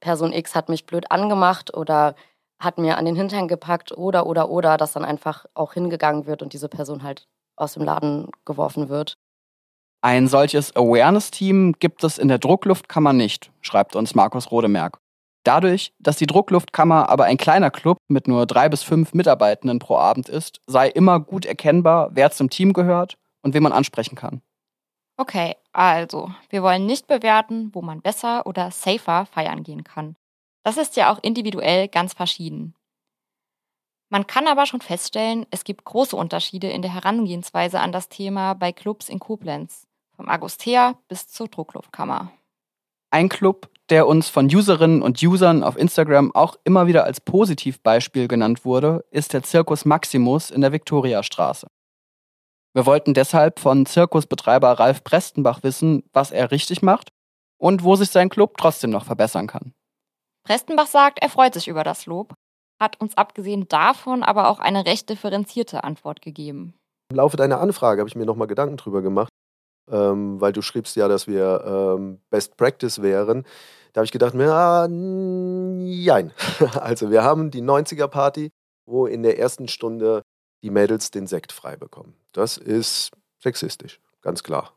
Person 0.00 0.32
X 0.32 0.54
hat 0.54 0.68
mich 0.68 0.86
blöd 0.86 1.10
angemacht 1.10 1.74
oder 1.74 2.14
hat 2.58 2.78
mir 2.78 2.98
an 2.98 3.04
den 3.04 3.16
Hintern 3.16 3.48
gepackt 3.48 3.92
oder, 3.96 4.26
oder, 4.26 4.50
oder, 4.50 4.76
dass 4.76 4.92
dann 4.92 5.04
einfach 5.04 5.46
auch 5.54 5.72
hingegangen 5.74 6.26
wird 6.26 6.42
und 6.42 6.52
diese 6.52 6.68
Person 6.68 7.02
halt 7.02 7.26
aus 7.56 7.74
dem 7.74 7.84
Laden 7.84 8.30
geworfen 8.44 8.88
wird. 8.88 9.14
Ein 10.02 10.28
solches 10.28 10.74
Awareness-Team 10.76 11.74
gibt 11.78 12.04
es 12.04 12.16
in 12.16 12.28
der 12.28 12.38
Druckluftkammer 12.38 13.12
nicht, 13.12 13.50
schreibt 13.60 13.96
uns 13.96 14.14
Markus 14.14 14.50
Rodemerk. 14.50 14.98
Dadurch, 15.44 15.94
dass 15.98 16.16
die 16.16 16.26
Druckluftkammer 16.26 17.08
aber 17.08 17.24
ein 17.24 17.38
kleiner 17.38 17.70
Club 17.70 17.98
mit 18.08 18.28
nur 18.28 18.46
drei 18.46 18.68
bis 18.68 18.82
fünf 18.82 19.14
Mitarbeitenden 19.14 19.78
pro 19.78 19.96
Abend 19.96 20.28
ist, 20.28 20.60
sei 20.66 20.88
immer 20.88 21.20
gut 21.20 21.46
erkennbar, 21.46 22.10
wer 22.12 22.30
zum 22.30 22.50
Team 22.50 22.72
gehört 22.72 23.16
und 23.42 23.54
wen 23.54 23.62
man 23.62 23.72
ansprechen 23.72 24.16
kann. 24.16 24.42
Okay, 25.20 25.56
also, 25.74 26.30
wir 26.48 26.62
wollen 26.62 26.86
nicht 26.86 27.06
bewerten, 27.06 27.68
wo 27.74 27.82
man 27.82 28.00
besser 28.00 28.46
oder 28.46 28.70
safer 28.70 29.26
feiern 29.26 29.62
gehen 29.62 29.84
kann. 29.84 30.16
Das 30.64 30.78
ist 30.78 30.96
ja 30.96 31.12
auch 31.12 31.18
individuell 31.22 31.88
ganz 31.88 32.14
verschieden. 32.14 32.74
Man 34.08 34.26
kann 34.26 34.46
aber 34.46 34.64
schon 34.64 34.80
feststellen, 34.80 35.44
es 35.50 35.64
gibt 35.64 35.84
große 35.84 36.16
Unterschiede 36.16 36.70
in 36.70 36.80
der 36.80 36.94
Herangehensweise 36.94 37.80
an 37.80 37.92
das 37.92 38.08
Thema 38.08 38.54
bei 38.54 38.72
Clubs 38.72 39.10
in 39.10 39.18
Koblenz, 39.18 39.86
vom 40.16 40.26
Agostea 40.26 40.94
bis 41.08 41.28
zur 41.28 41.48
Druckluftkammer. 41.48 42.32
Ein 43.10 43.28
Club, 43.28 43.68
der 43.90 44.06
uns 44.06 44.30
von 44.30 44.46
Userinnen 44.46 45.02
und 45.02 45.22
Usern 45.22 45.62
auf 45.62 45.76
Instagram 45.76 46.34
auch 46.34 46.56
immer 46.64 46.86
wieder 46.86 47.04
als 47.04 47.20
Positivbeispiel 47.20 48.26
genannt 48.26 48.64
wurde, 48.64 49.04
ist 49.10 49.34
der 49.34 49.42
Zirkus 49.42 49.84
Maximus 49.84 50.50
in 50.50 50.62
der 50.62 50.72
Viktoriastraße. 50.72 51.66
Wir 52.72 52.86
wollten 52.86 53.14
deshalb 53.14 53.58
von 53.58 53.84
Zirkusbetreiber 53.84 54.72
Ralf 54.78 55.02
Prestenbach 55.02 55.62
wissen, 55.62 56.04
was 56.12 56.30
er 56.30 56.50
richtig 56.50 56.82
macht 56.82 57.10
und 57.58 57.82
wo 57.82 57.96
sich 57.96 58.10
sein 58.10 58.28
Club 58.28 58.56
trotzdem 58.58 58.90
noch 58.90 59.04
verbessern 59.04 59.48
kann. 59.48 59.72
Prestenbach 60.44 60.86
sagt, 60.86 61.20
er 61.20 61.28
freut 61.28 61.54
sich 61.54 61.68
über 61.68 61.82
das 61.82 62.06
Lob, 62.06 62.34
hat 62.80 63.00
uns 63.00 63.16
abgesehen 63.16 63.66
davon 63.68 64.22
aber 64.22 64.48
auch 64.48 64.60
eine 64.60 64.86
recht 64.86 65.08
differenzierte 65.10 65.84
Antwort 65.84 66.22
gegeben. 66.22 66.74
Im 67.10 67.16
Laufe 67.16 67.36
deiner 67.36 67.60
Anfrage 67.60 68.00
habe 68.00 68.08
ich 68.08 68.16
mir 68.16 68.24
nochmal 68.24 68.46
Gedanken 68.46 68.76
drüber 68.76 69.02
gemacht, 69.02 69.30
ähm, 69.90 70.40
weil 70.40 70.52
du 70.52 70.62
schriebst 70.62 70.94
ja, 70.94 71.08
dass 71.08 71.26
wir 71.26 71.64
ähm, 71.66 72.20
Best 72.30 72.56
Practice 72.56 73.02
wären. 73.02 73.44
Da 73.92 73.98
habe 73.98 74.04
ich 74.04 74.12
gedacht, 74.12 74.34
ja, 74.34 74.86
nein. 74.88 76.32
Also 76.80 77.10
wir 77.10 77.24
haben 77.24 77.50
die 77.50 77.62
90er 77.62 78.06
Party, 78.06 78.50
wo 78.86 79.06
in 79.06 79.24
der 79.24 79.40
ersten 79.40 79.66
Stunde 79.66 80.22
die 80.62 80.70
Mädels 80.70 81.10
den 81.10 81.26
Sekt 81.26 81.52
frei 81.52 81.76
bekommen. 81.76 82.14
Das 82.32 82.56
ist 82.56 83.10
sexistisch, 83.38 84.00
ganz 84.22 84.42
klar. 84.42 84.72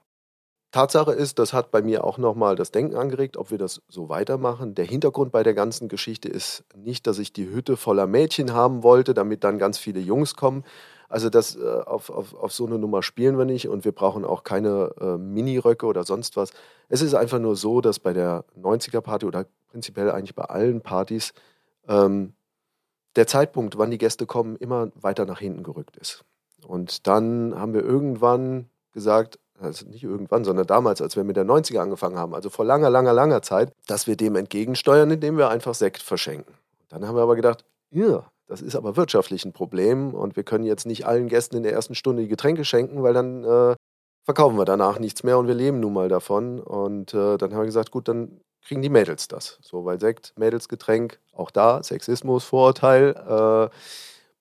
Tatsache 0.74 1.12
ist, 1.12 1.38
das 1.38 1.54
hat 1.54 1.70
bei 1.70 1.84
mir 1.84 2.04
auch 2.04 2.18
nochmal 2.18 2.56
das 2.56 2.72
Denken 2.72 2.96
angeregt, 2.96 3.38
ob 3.38 3.52
wir 3.52 3.60
das 3.60 3.84
so 3.88 4.10
weitermachen. 4.10 4.74
Der 4.74 4.86
Hintergrund 4.86 5.32
bei 5.32 5.44
der 5.44 5.54
ganzen 5.54 5.88
Geschichte 5.88 6.30
ist 6.30 6.64
nicht, 6.76 7.06
dass 7.06 7.20
ich 7.20 7.32
die 7.32 7.48
Hütte 7.48 7.78
voller 7.78 8.08
Mädchen 8.08 8.54
haben 8.54 8.82
wollte, 8.82 9.14
damit 9.14 9.44
dann 9.44 9.60
ganz 9.60 9.78
viele 9.78 10.00
Jungs 10.00 10.36
kommen. 10.36 10.64
Also 11.10 11.30
das, 11.30 11.56
äh, 11.56 11.62
auf, 11.86 12.10
auf, 12.10 12.34
auf 12.34 12.52
so 12.52 12.66
eine 12.66 12.80
Nummer 12.80 13.04
spielen 13.04 13.38
wir 13.38 13.46
nicht 13.46 13.68
und 13.68 13.86
wir 13.86 13.92
brauchen 13.92 14.26
auch 14.26 14.44
keine 14.44 14.96
äh, 15.00 15.16
Miniröcke 15.16 15.86
oder 15.86 16.06
sonst 16.06 16.38
was. 16.38 16.50
Es 16.90 17.04
ist 17.04 17.14
einfach 17.14 17.38
nur 17.38 17.56
so, 17.56 17.80
dass 17.80 18.00
bei 18.00 18.14
der 18.14 18.44
90er-Party 18.60 19.28
oder 19.28 19.46
prinzipiell 19.68 20.10
eigentlich 20.10 20.34
bei 20.34 20.46
allen 20.46 20.82
Partys 20.82 21.34
ähm, 21.88 22.34
der 23.16 23.28
Zeitpunkt, 23.28 23.78
wann 23.78 23.92
die 23.92 23.98
Gäste 23.98 24.26
kommen, 24.26 24.56
immer 24.58 24.92
weiter 24.96 25.26
nach 25.26 25.40
hinten 25.40 25.64
gerückt 25.64 25.98
ist. 25.98 26.24
Und 26.66 27.08
dann 27.08 27.54
haben 27.60 27.74
wir 27.74 27.84
irgendwann 27.84 28.70
gesagt, 28.92 29.40
also 29.60 29.88
nicht 29.88 30.04
irgendwann, 30.04 30.44
sondern 30.44 30.68
damals, 30.68 31.02
als 31.02 31.16
wir 31.16 31.24
mit 31.24 31.38
der 31.38 31.46
90er 31.46 31.80
angefangen 31.80 32.18
haben, 32.18 32.34
also 32.34 32.50
vor 32.50 32.66
langer, 32.66 32.90
langer, 32.90 33.14
langer 33.14 33.42
Zeit, 33.42 33.72
dass 33.88 34.08
wir 34.08 34.16
dem 34.16 34.36
entgegensteuern, 34.36 35.12
indem 35.12 35.38
wir 35.38 35.50
einfach 35.50 35.76
Sekt 35.76 36.02
verschenken. 36.02 36.54
Dann 36.90 37.08
haben 37.08 37.16
wir 37.16 37.24
aber 37.24 37.36
gedacht, 37.36 37.66
ja, 37.90 38.26
das 38.48 38.62
ist 38.62 38.76
aber 38.76 38.98
wirtschaftlich 38.98 39.46
ein 39.46 39.54
Problem 39.54 40.14
und 40.14 40.36
wir 40.36 40.44
können 40.44 40.66
jetzt 40.66 40.86
nicht 40.86 41.06
allen 41.06 41.28
Gästen 41.28 41.58
in 41.58 41.64
der 41.64 41.74
ersten 41.74 41.96
Stunde 41.96 42.24
die 42.24 42.28
Getränke 42.28 42.66
schenken, 42.66 43.04
weil 43.04 43.14
dann 43.14 43.44
äh, 43.44 43.76
verkaufen 44.24 44.58
wir 44.58 44.66
danach 44.66 45.00
nichts 45.00 45.24
mehr 45.24 45.38
und 45.38 45.48
wir 45.48 45.54
leben 45.54 45.80
nun 45.80 45.94
mal 45.94 46.10
davon. 46.10 46.60
Und 46.60 47.14
äh, 47.14 47.38
dann 47.38 47.52
haben 47.52 47.62
wir 47.62 47.66
gesagt, 47.66 47.92
gut, 47.92 48.08
dann 48.08 48.42
kriegen 48.62 48.82
die 48.82 48.90
Mädels 48.90 49.28
das. 49.28 49.60
So, 49.62 49.86
weil 49.86 50.00
Sekt, 50.00 50.34
Mädelsgetränk, 50.38 51.20
auch 51.34 51.52
da, 51.52 51.84
Sexismus, 51.84 52.44
Vorurteil. 52.44 53.16
Äh, 53.16 53.70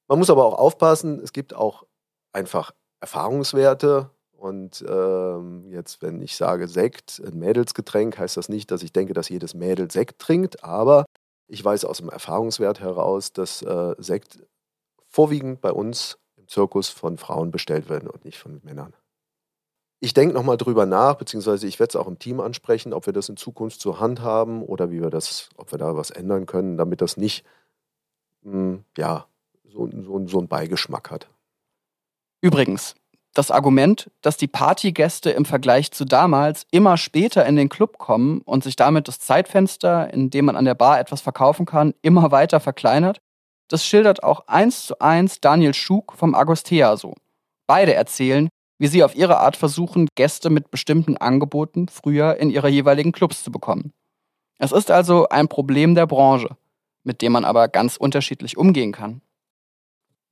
man 0.09 0.18
muss 0.18 0.31
aber 0.31 0.45
auch 0.45 0.59
aufpassen, 0.59 1.21
es 1.23 1.33
gibt 1.33 1.55
auch 1.55 1.85
einfach 2.33 2.73
Erfahrungswerte. 3.01 4.11
Und 4.33 4.85
ähm, 4.88 5.71
jetzt, 5.71 6.03
wenn 6.03 6.21
ich 6.21 6.37
sage 6.37 6.66
Sekt, 6.66 7.23
ein 7.25 7.38
Mädelsgetränk, 7.38 8.18
heißt 8.18 8.37
das 8.37 8.49
nicht, 8.49 8.71
dass 8.71 8.83
ich 8.83 8.92
denke, 8.92 9.12
dass 9.14 9.29
jedes 9.29 9.55
Mädel 9.55 9.90
Sekt 9.90 10.18
trinkt, 10.18 10.64
aber 10.64 11.05
ich 11.47 11.64
weiß 11.64 11.85
aus 11.85 11.99
dem 11.99 12.09
Erfahrungswert 12.09 12.81
heraus, 12.81 13.33
dass 13.33 13.62
äh, 13.62 13.95
Sekt 13.99 14.45
vorwiegend 15.07 15.61
bei 15.61 15.71
uns 15.71 16.18
im 16.37 16.49
Zirkus 16.49 16.88
von 16.88 17.18
Frauen 17.18 17.53
bestellt 17.53 17.88
werden 17.88 18.09
und 18.09 18.25
nicht 18.25 18.38
von 18.38 18.61
Männern. 18.64 18.95
Ich 20.05 20.15
denke 20.15 20.35
nochmal 20.35 20.57
drüber 20.57 20.85
nach, 20.85 21.15
beziehungsweise 21.15 21.69
ich 21.69 21.79
werde 21.79 21.91
es 21.91 21.97
auch 21.97 22.09
im 22.09 22.19
Team 22.19 22.41
ansprechen, 22.41 22.93
ob 22.93 23.07
wir 23.07 23.12
das 23.12 23.29
in 23.29 23.37
Zukunft 23.37 23.81
zur 23.81 24.01
Hand 24.01 24.21
haben 24.21 24.65
oder 24.65 24.91
wie 24.91 25.01
wir 25.01 25.11
das, 25.11 25.49
ob 25.57 25.71
wir 25.71 25.79
da 25.79 25.97
was 25.97 26.11
ändern 26.11 26.47
können, 26.47 26.77
damit 26.77 27.01
das 27.01 27.17
nicht 27.17 27.45
mh, 28.43 28.53
hm, 28.53 28.85
ja, 28.99 29.27
so, 29.62 29.88
so, 29.93 30.27
so 30.27 30.38
einen 30.38 30.49
Beigeschmack 30.49 31.12
hat. 31.12 31.29
Übrigens, 32.41 32.97
das 33.33 33.53
Argument, 33.53 34.11
dass 34.23 34.37
die 34.37 34.49
Partygäste 34.49 35.31
im 35.31 35.45
Vergleich 35.45 35.93
zu 35.93 36.05
damals 36.05 36.67
immer 36.73 36.97
später 36.97 37.47
in 37.47 37.55
den 37.55 37.69
Club 37.69 37.99
kommen 37.99 38.41
und 38.41 38.65
sich 38.65 38.75
damit 38.75 39.07
das 39.07 39.21
Zeitfenster, 39.21 40.12
in 40.12 40.31
dem 40.31 40.47
man 40.47 40.57
an 40.57 40.65
der 40.65 40.75
Bar 40.75 40.99
etwas 40.99 41.21
verkaufen 41.21 41.65
kann, 41.65 41.95
immer 42.03 42.33
weiter 42.33 42.59
verkleinert, 42.59 43.21
das 43.69 43.87
schildert 43.87 44.25
auch 44.25 44.49
eins 44.49 44.85
zu 44.85 44.99
eins 44.99 45.41
Daniel 45.41 45.75
Schug 45.75 46.12
vom 46.15 46.35
Agostea 46.35 46.97
so. 46.97 47.15
Beide 47.69 47.95
erzählen, 47.95 48.49
wie 48.83 48.88
sie 48.88 49.05
auf 49.05 49.14
ihre 49.14 49.38
Art 49.38 49.57
versuchen, 49.57 50.09
Gäste 50.16 50.51
mit 50.51 50.73
bestimmten 50.73 51.16
Angeboten 51.16 51.87
früher 51.87 52.38
in 52.38 52.51
ihre 52.51 52.68
jeweiligen 52.68 53.12
Clubs 53.12 53.45
zu 53.45 53.53
bekommen. 53.53 53.92
Es 54.59 54.73
ist 54.73 54.90
also 54.90 55.29
ein 55.29 55.47
Problem 55.47 55.95
der 55.95 56.09
Branche, 56.09 56.57
mit 57.05 57.23
dem 57.23 57.31
man 57.31 57.45
aber 57.45 57.68
ganz 57.68 57.97
unterschiedlich 57.97 58.57
umgehen 58.57 58.90
kann. 58.90 59.23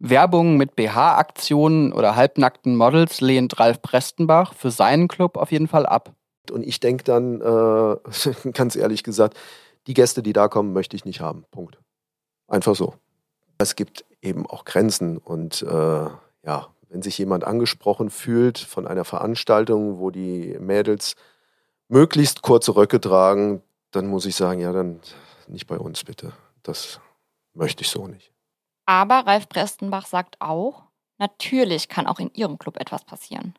Werbung 0.00 0.56
mit 0.56 0.74
BH-Aktionen 0.74 1.92
oder 1.92 2.16
halbnackten 2.16 2.74
Models 2.74 3.20
lehnt 3.20 3.60
Ralf 3.60 3.82
Prestenbach 3.82 4.52
für 4.54 4.72
seinen 4.72 5.06
Club 5.06 5.36
auf 5.36 5.52
jeden 5.52 5.68
Fall 5.68 5.86
ab. 5.86 6.12
Und 6.50 6.66
ich 6.66 6.80
denke 6.80 7.04
dann, 7.04 7.40
äh, 7.40 8.50
ganz 8.52 8.74
ehrlich 8.74 9.04
gesagt, 9.04 9.38
die 9.86 9.94
Gäste, 9.94 10.24
die 10.24 10.32
da 10.32 10.48
kommen, 10.48 10.72
möchte 10.72 10.96
ich 10.96 11.04
nicht 11.04 11.20
haben. 11.20 11.44
Punkt. 11.52 11.78
Einfach 12.48 12.74
so. 12.74 12.94
Es 13.58 13.76
gibt 13.76 14.04
eben 14.20 14.44
auch 14.44 14.64
Grenzen 14.64 15.18
und 15.18 15.62
äh, 15.62 16.08
ja, 16.44 16.66
wenn 16.90 17.02
sich 17.02 17.16
jemand 17.18 17.44
angesprochen 17.44 18.10
fühlt 18.10 18.58
von 18.58 18.86
einer 18.86 19.04
Veranstaltung, 19.04 20.00
wo 20.00 20.10
die 20.10 20.58
Mädels 20.58 21.14
möglichst 21.88 22.42
kurze 22.42 22.74
Röcke 22.74 23.00
tragen, 23.00 23.62
dann 23.92 24.08
muss 24.08 24.26
ich 24.26 24.34
sagen, 24.34 24.60
ja, 24.60 24.72
dann 24.72 25.00
nicht 25.46 25.66
bei 25.66 25.78
uns 25.78 26.04
bitte. 26.04 26.32
Das 26.62 27.00
möchte 27.54 27.82
ich 27.82 27.88
so 27.88 28.08
nicht. 28.08 28.32
Aber 28.86 29.26
Ralf 29.26 29.48
Prestenbach 29.48 30.06
sagt 30.06 30.40
auch, 30.40 30.82
natürlich 31.18 31.88
kann 31.88 32.08
auch 32.08 32.18
in 32.18 32.32
Ihrem 32.34 32.58
Club 32.58 32.76
etwas 32.76 33.04
passieren. 33.04 33.54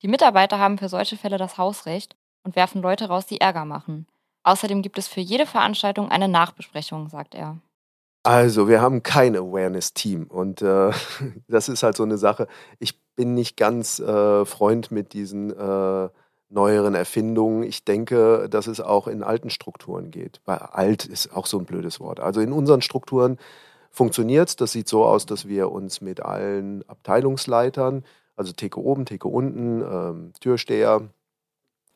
Die 0.00 0.08
Mitarbeiter 0.08 0.58
haben 0.58 0.78
für 0.78 0.88
solche 0.88 1.18
Fälle 1.18 1.36
das 1.36 1.58
Hausrecht 1.58 2.16
und 2.42 2.56
werfen 2.56 2.80
Leute 2.80 3.06
raus, 3.06 3.26
die 3.26 3.40
Ärger 3.40 3.66
machen. 3.66 4.06
Außerdem 4.44 4.80
gibt 4.80 4.98
es 4.98 5.08
für 5.08 5.20
jede 5.20 5.46
Veranstaltung 5.46 6.10
eine 6.10 6.26
Nachbesprechung, 6.26 7.08
sagt 7.08 7.34
er. 7.34 7.58
Also, 8.24 8.68
wir 8.68 8.80
haben 8.80 9.02
kein 9.02 9.34
Awareness-Team 9.34 10.24
und 10.28 10.62
äh, 10.62 10.92
das 11.48 11.68
ist 11.68 11.82
halt 11.82 11.96
so 11.96 12.04
eine 12.04 12.18
Sache. 12.18 12.46
Ich 12.78 13.00
bin 13.16 13.34
nicht 13.34 13.56
ganz 13.56 13.98
äh, 13.98 14.44
Freund 14.44 14.92
mit 14.92 15.12
diesen 15.12 15.50
äh, 15.50 16.08
neueren 16.48 16.94
Erfindungen. 16.94 17.64
Ich 17.64 17.84
denke, 17.84 18.48
dass 18.48 18.66
es 18.68 18.80
auch 18.80 19.08
in 19.08 19.22
alten 19.22 19.50
Strukturen 19.50 20.10
geht. 20.10 20.40
Weil 20.44 20.58
alt 20.58 21.04
ist 21.04 21.34
auch 21.34 21.46
so 21.46 21.58
ein 21.58 21.64
blödes 21.64 21.98
Wort. 21.98 22.20
Also 22.20 22.40
in 22.40 22.52
unseren 22.52 22.82
Strukturen 22.82 23.38
funktioniert 23.90 24.50
es. 24.50 24.56
Das 24.56 24.72
sieht 24.72 24.88
so 24.88 25.04
aus, 25.04 25.26
dass 25.26 25.48
wir 25.48 25.72
uns 25.72 26.00
mit 26.00 26.20
allen 26.22 26.88
Abteilungsleitern, 26.88 28.04
also 28.36 28.52
Theke 28.52 28.80
oben, 28.80 29.04
Theke 29.04 29.28
unten, 29.28 29.82
ähm, 29.82 30.32
Türsteher, 30.40 31.08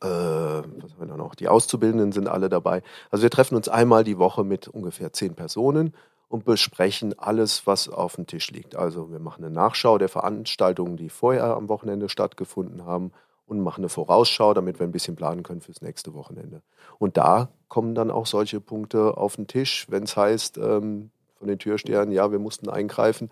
äh, 0.02 0.06
was 0.06 0.92
haben 0.92 1.00
wir 1.00 1.06
da 1.06 1.16
noch? 1.16 1.34
Die 1.34 1.48
Auszubildenden 1.48 2.12
sind 2.12 2.28
alle 2.28 2.48
dabei. 2.48 2.82
Also 3.10 3.22
wir 3.22 3.30
treffen 3.30 3.56
uns 3.56 3.68
einmal 3.68 4.04
die 4.04 4.18
Woche 4.18 4.44
mit 4.44 4.68
ungefähr 4.68 5.12
zehn 5.12 5.34
Personen 5.34 5.94
und 6.28 6.44
besprechen 6.44 7.18
alles, 7.18 7.66
was 7.66 7.88
auf 7.88 8.16
dem 8.16 8.26
Tisch 8.26 8.50
liegt. 8.50 8.76
Also 8.76 9.10
wir 9.10 9.18
machen 9.18 9.44
eine 9.44 9.54
Nachschau 9.54 9.98
der 9.98 10.08
Veranstaltungen, 10.08 10.96
die 10.96 11.08
vorher 11.08 11.56
am 11.56 11.68
Wochenende 11.68 12.08
stattgefunden 12.08 12.84
haben 12.84 13.12
und 13.46 13.60
machen 13.60 13.82
eine 13.82 13.88
Vorausschau, 13.88 14.52
damit 14.54 14.80
wir 14.80 14.86
ein 14.86 14.92
bisschen 14.92 15.16
planen 15.16 15.42
können 15.42 15.60
fürs 15.60 15.82
nächste 15.82 16.14
Wochenende. 16.14 16.62
Und 16.98 17.16
da 17.16 17.48
kommen 17.68 17.94
dann 17.94 18.10
auch 18.10 18.26
solche 18.26 18.60
Punkte 18.60 19.16
auf 19.16 19.36
den 19.36 19.46
Tisch, 19.46 19.86
wenn 19.88 20.02
es 20.02 20.16
heißt 20.16 20.58
ähm, 20.58 21.10
von 21.38 21.48
den 21.48 21.58
Türstehern, 21.58 22.10
ja, 22.10 22.32
wir 22.32 22.38
mussten 22.38 22.68
eingreifen. 22.68 23.30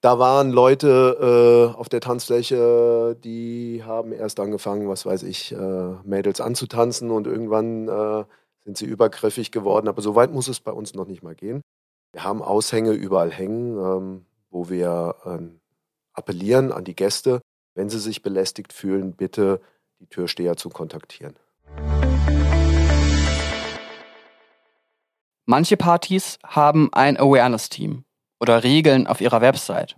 Da 0.00 0.18
waren 0.18 0.50
Leute 0.50 1.72
äh, 1.74 1.78
auf 1.78 1.88
der 1.90 2.00
Tanzfläche, 2.00 3.16
die 3.22 3.82
haben 3.84 4.12
erst 4.12 4.40
angefangen, 4.40 4.88
was 4.88 5.04
weiß 5.04 5.24
ich, 5.24 5.52
äh, 5.52 5.94
Mädels 6.04 6.40
anzutanzen 6.40 7.10
und 7.10 7.26
irgendwann 7.26 7.88
äh, 7.88 8.24
sind 8.64 8.78
sie 8.78 8.86
übergriffig 8.86 9.50
geworden. 9.50 9.88
Aber 9.88 10.00
so 10.00 10.14
weit 10.14 10.32
muss 10.32 10.48
es 10.48 10.60
bei 10.60 10.72
uns 10.72 10.94
noch 10.94 11.06
nicht 11.06 11.22
mal 11.22 11.34
gehen. 11.34 11.60
Wir 12.12 12.24
haben 12.24 12.42
Aushänge 12.42 12.90
überall 12.90 13.30
hängen, 13.30 13.78
ähm, 13.78 14.26
wo 14.50 14.68
wir 14.68 15.14
ähm, 15.24 15.60
appellieren 16.12 16.72
an 16.72 16.84
die 16.84 16.96
Gäste, 16.96 17.40
wenn 17.74 17.88
sie 17.88 18.00
sich 18.00 18.22
belästigt 18.22 18.72
fühlen, 18.72 19.12
bitte 19.12 19.60
die 20.00 20.06
Türsteher 20.06 20.56
zu 20.56 20.70
kontaktieren. 20.70 21.36
Manche 25.46 25.76
Partys 25.76 26.38
haben 26.44 26.90
ein 26.92 27.16
Awareness-Team 27.16 28.04
oder 28.40 28.64
Regeln 28.64 29.06
auf 29.06 29.20
ihrer 29.20 29.40
Website. 29.40 29.96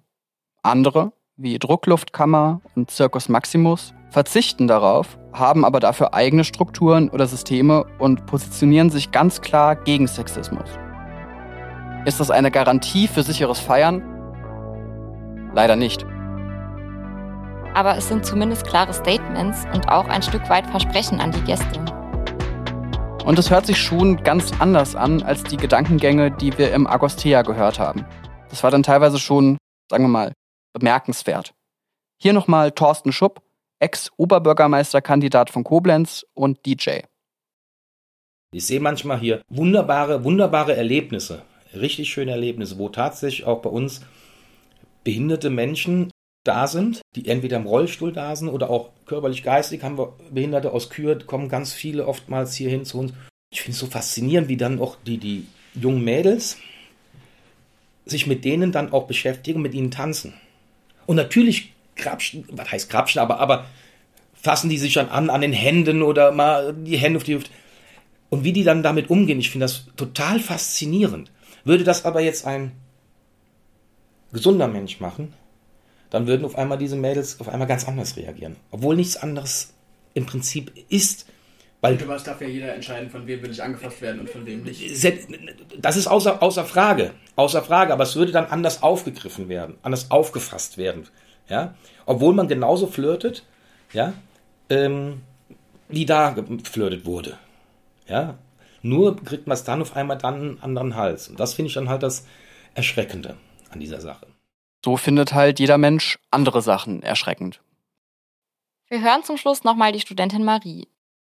Andere, 0.62 1.12
wie 1.36 1.58
Druckluftkammer 1.58 2.60
und 2.74 2.90
Circus 2.90 3.28
Maximus, 3.28 3.94
verzichten 4.10 4.68
darauf, 4.68 5.18
haben 5.32 5.64
aber 5.64 5.80
dafür 5.80 6.12
eigene 6.12 6.44
Strukturen 6.44 7.08
oder 7.08 7.26
Systeme 7.26 7.86
und 7.98 8.26
positionieren 8.26 8.90
sich 8.90 9.12
ganz 9.12 9.40
klar 9.40 9.76
gegen 9.76 10.06
Sexismus. 10.06 10.68
Ist 12.04 12.18
das 12.18 12.32
eine 12.32 12.50
Garantie 12.50 13.06
für 13.06 13.22
sicheres 13.22 13.60
Feiern? 13.60 14.02
Leider 15.54 15.76
nicht. 15.76 16.04
Aber 17.74 17.96
es 17.96 18.08
sind 18.08 18.26
zumindest 18.26 18.66
klare 18.66 18.92
Statements 18.92 19.64
und 19.72 19.88
auch 19.88 20.08
ein 20.08 20.22
Stück 20.22 20.48
weit 20.50 20.66
Versprechen 20.66 21.20
an 21.20 21.30
die 21.30 21.42
Gäste. 21.42 21.78
Und 23.24 23.38
es 23.38 23.50
hört 23.50 23.66
sich 23.66 23.78
schon 23.78 24.16
ganz 24.24 24.52
anders 24.58 24.96
an 24.96 25.22
als 25.22 25.44
die 25.44 25.56
Gedankengänge, 25.56 26.32
die 26.32 26.58
wir 26.58 26.72
im 26.72 26.88
Agostea 26.88 27.42
gehört 27.42 27.78
haben. 27.78 28.04
Das 28.50 28.64
war 28.64 28.72
dann 28.72 28.82
teilweise 28.82 29.20
schon, 29.20 29.56
sagen 29.88 30.02
wir 30.02 30.08
mal, 30.08 30.32
bemerkenswert. 30.72 31.54
Hier 32.20 32.32
nochmal 32.32 32.72
Thorsten 32.72 33.12
Schupp, 33.12 33.42
Ex-Oberbürgermeisterkandidat 33.78 35.50
von 35.50 35.62
Koblenz 35.62 36.26
und 36.34 36.66
DJ. 36.66 37.02
Ich 38.52 38.66
sehe 38.66 38.80
manchmal 38.80 39.18
hier 39.18 39.42
wunderbare, 39.48 40.24
wunderbare 40.24 40.74
Erlebnisse, 40.76 41.42
richtig 41.74 42.10
schöne 42.10 42.32
Erlebnisse, 42.32 42.78
wo 42.78 42.88
tatsächlich 42.88 43.46
auch 43.46 43.62
bei 43.62 43.70
uns 43.70 44.02
behinderte 45.04 45.50
Menschen 45.50 46.10
da 46.44 46.66
sind, 46.66 47.02
die 47.14 47.28
entweder 47.28 47.56
im 47.56 47.66
Rollstuhl 47.66 48.12
da 48.12 48.34
sind 48.34 48.48
oder 48.48 48.70
auch 48.70 48.90
körperlich 49.06 49.42
geistig 49.42 49.82
haben 49.82 49.98
wir 49.98 50.14
Behinderte 50.30 50.72
aus 50.72 50.90
Kür, 50.90 51.18
kommen 51.18 51.48
ganz 51.48 51.72
viele 51.72 52.06
oftmals 52.06 52.54
hier 52.54 52.70
hin 52.70 52.84
zu 52.84 52.98
uns. 52.98 53.12
Ich 53.52 53.62
finde 53.62 53.74
es 53.74 53.78
so 53.78 53.86
faszinierend, 53.86 54.48
wie 54.48 54.56
dann 54.56 54.80
auch 54.80 54.96
die, 55.06 55.18
die 55.18 55.46
jungen 55.74 56.02
Mädels 56.02 56.58
sich 58.04 58.26
mit 58.26 58.44
denen 58.44 58.72
dann 58.72 58.92
auch 58.92 59.06
beschäftigen, 59.06 59.62
mit 59.62 59.74
ihnen 59.74 59.90
tanzen. 59.90 60.34
Und 61.06 61.16
natürlich 61.16 61.72
krapschen, 61.94 62.44
was 62.50 62.72
heißt 62.72 62.90
krapschen, 62.90 63.20
aber, 63.20 63.38
aber 63.38 63.66
fassen 64.34 64.68
die 64.68 64.78
sich 64.78 64.94
dann 64.94 65.08
an, 65.08 65.30
an 65.30 65.40
den 65.40 65.52
Händen 65.52 66.02
oder 66.02 66.32
mal 66.32 66.74
die 66.74 66.96
Hände 66.96 67.18
auf 67.18 67.24
die 67.24 67.34
Hüfte. 67.34 67.50
Und 68.28 68.44
wie 68.44 68.52
die 68.52 68.64
dann 68.64 68.82
damit 68.82 69.10
umgehen, 69.10 69.38
ich 69.38 69.50
finde 69.50 69.64
das 69.64 69.86
total 69.96 70.40
faszinierend. 70.40 71.30
Würde 71.64 71.84
das 71.84 72.04
aber 72.04 72.20
jetzt 72.20 72.46
ein 72.46 72.72
gesunder 74.32 74.68
Mensch 74.68 75.00
machen, 75.00 75.34
dann 76.10 76.26
würden 76.26 76.44
auf 76.44 76.56
einmal 76.56 76.78
diese 76.78 76.96
Mädels 76.96 77.40
auf 77.40 77.48
einmal 77.48 77.68
ganz 77.68 77.86
anders 77.86 78.16
reagieren. 78.16 78.56
Obwohl 78.70 78.96
nichts 78.96 79.16
anderes 79.16 79.72
im 80.14 80.26
Prinzip 80.26 80.72
ist. 80.88 81.26
Weil 81.80 81.96
du 81.96 82.06
darf 82.06 82.40
ja 82.40 82.46
jeder 82.46 82.74
entscheiden, 82.74 83.10
von 83.10 83.26
wem 83.26 83.42
will 83.42 83.50
ich 83.50 83.62
angefasst 83.62 84.00
werden 84.02 84.20
und 84.20 84.30
von 84.30 84.46
wem 84.46 84.62
nicht. 84.62 85.04
Das 85.78 85.96
ist 85.96 86.06
außer, 86.06 86.42
außer 86.42 86.64
Frage. 86.64 87.12
Außer 87.34 87.62
Frage, 87.62 87.92
aber 87.92 88.04
es 88.04 88.14
würde 88.14 88.30
dann 88.30 88.46
anders 88.46 88.82
aufgegriffen 88.82 89.48
werden, 89.48 89.76
anders 89.82 90.10
aufgefasst 90.10 90.78
werden. 90.78 91.08
Ja? 91.48 91.74
Obwohl 92.06 92.34
man 92.34 92.46
genauso 92.46 92.86
flirtet, 92.86 93.44
ja, 93.92 94.12
ähm, 94.70 95.22
wie 95.88 96.06
da 96.06 96.30
geflirtet 96.30 97.04
wurde. 97.04 97.38
Ja? 98.06 98.38
Nur 98.82 99.16
kriegt 99.16 99.46
man 99.46 99.54
es 99.54 99.64
dann 99.64 99.80
auf 99.80 99.96
einmal 99.96 100.18
dann 100.18 100.34
einen 100.34 100.60
anderen 100.60 100.96
Hals. 100.96 101.28
Und 101.28 101.40
das 101.40 101.54
finde 101.54 101.68
ich 101.68 101.74
dann 101.74 101.88
halt 101.88 102.02
das 102.02 102.26
Erschreckende 102.74 103.36
an 103.70 103.80
dieser 103.80 104.00
Sache. 104.00 104.26
So 104.84 104.96
findet 104.96 105.32
halt 105.32 105.60
jeder 105.60 105.78
Mensch 105.78 106.18
andere 106.30 106.60
Sachen 106.60 107.02
erschreckend. 107.02 107.60
Wir 108.88 109.00
hören 109.00 109.22
zum 109.22 109.36
Schluss 109.36 109.64
nochmal 109.64 109.92
die 109.92 110.00
Studentin 110.00 110.44
Marie. 110.44 110.88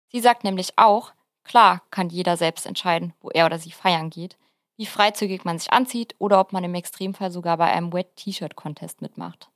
Sie 0.09 0.21
sagt 0.21 0.45
nämlich 0.45 0.71
auch, 0.77 1.13
klar 1.43 1.83
kann 1.91 2.09
jeder 2.09 2.37
selbst 2.37 2.67
entscheiden, 2.67 3.15
wo 3.21 3.31
er 3.31 3.47
oder 3.47 3.59
sie 3.59 3.73
feiern 3.73 4.11
geht, 4.11 4.39
wie 4.77 4.87
freizügig 4.87 5.45
man 5.45 5.59
sich 5.59 5.73
anzieht 5.73 6.15
oder 6.19 6.41
ob 6.41 6.53
man 6.53 6.65
im 6.65 6.75
Extremfall 6.75 7.31
sogar 7.31 7.57
bei 7.57 7.71
einem 7.71 7.93
Wet-T-Shirt-Contest 7.93 9.03
mitmacht. 9.03 9.51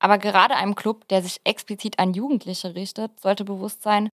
Aber 0.00 0.18
gerade 0.18 0.56
einem 0.56 0.74
Club, 0.74 1.08
der 1.08 1.22
sich 1.22 1.40
explizit 1.44 1.98
an 1.98 2.14
Jugendliche 2.14 2.74
richtet, 2.74 3.20
sollte 3.20 3.44
bewusst 3.44 3.82
sein, 3.82 4.10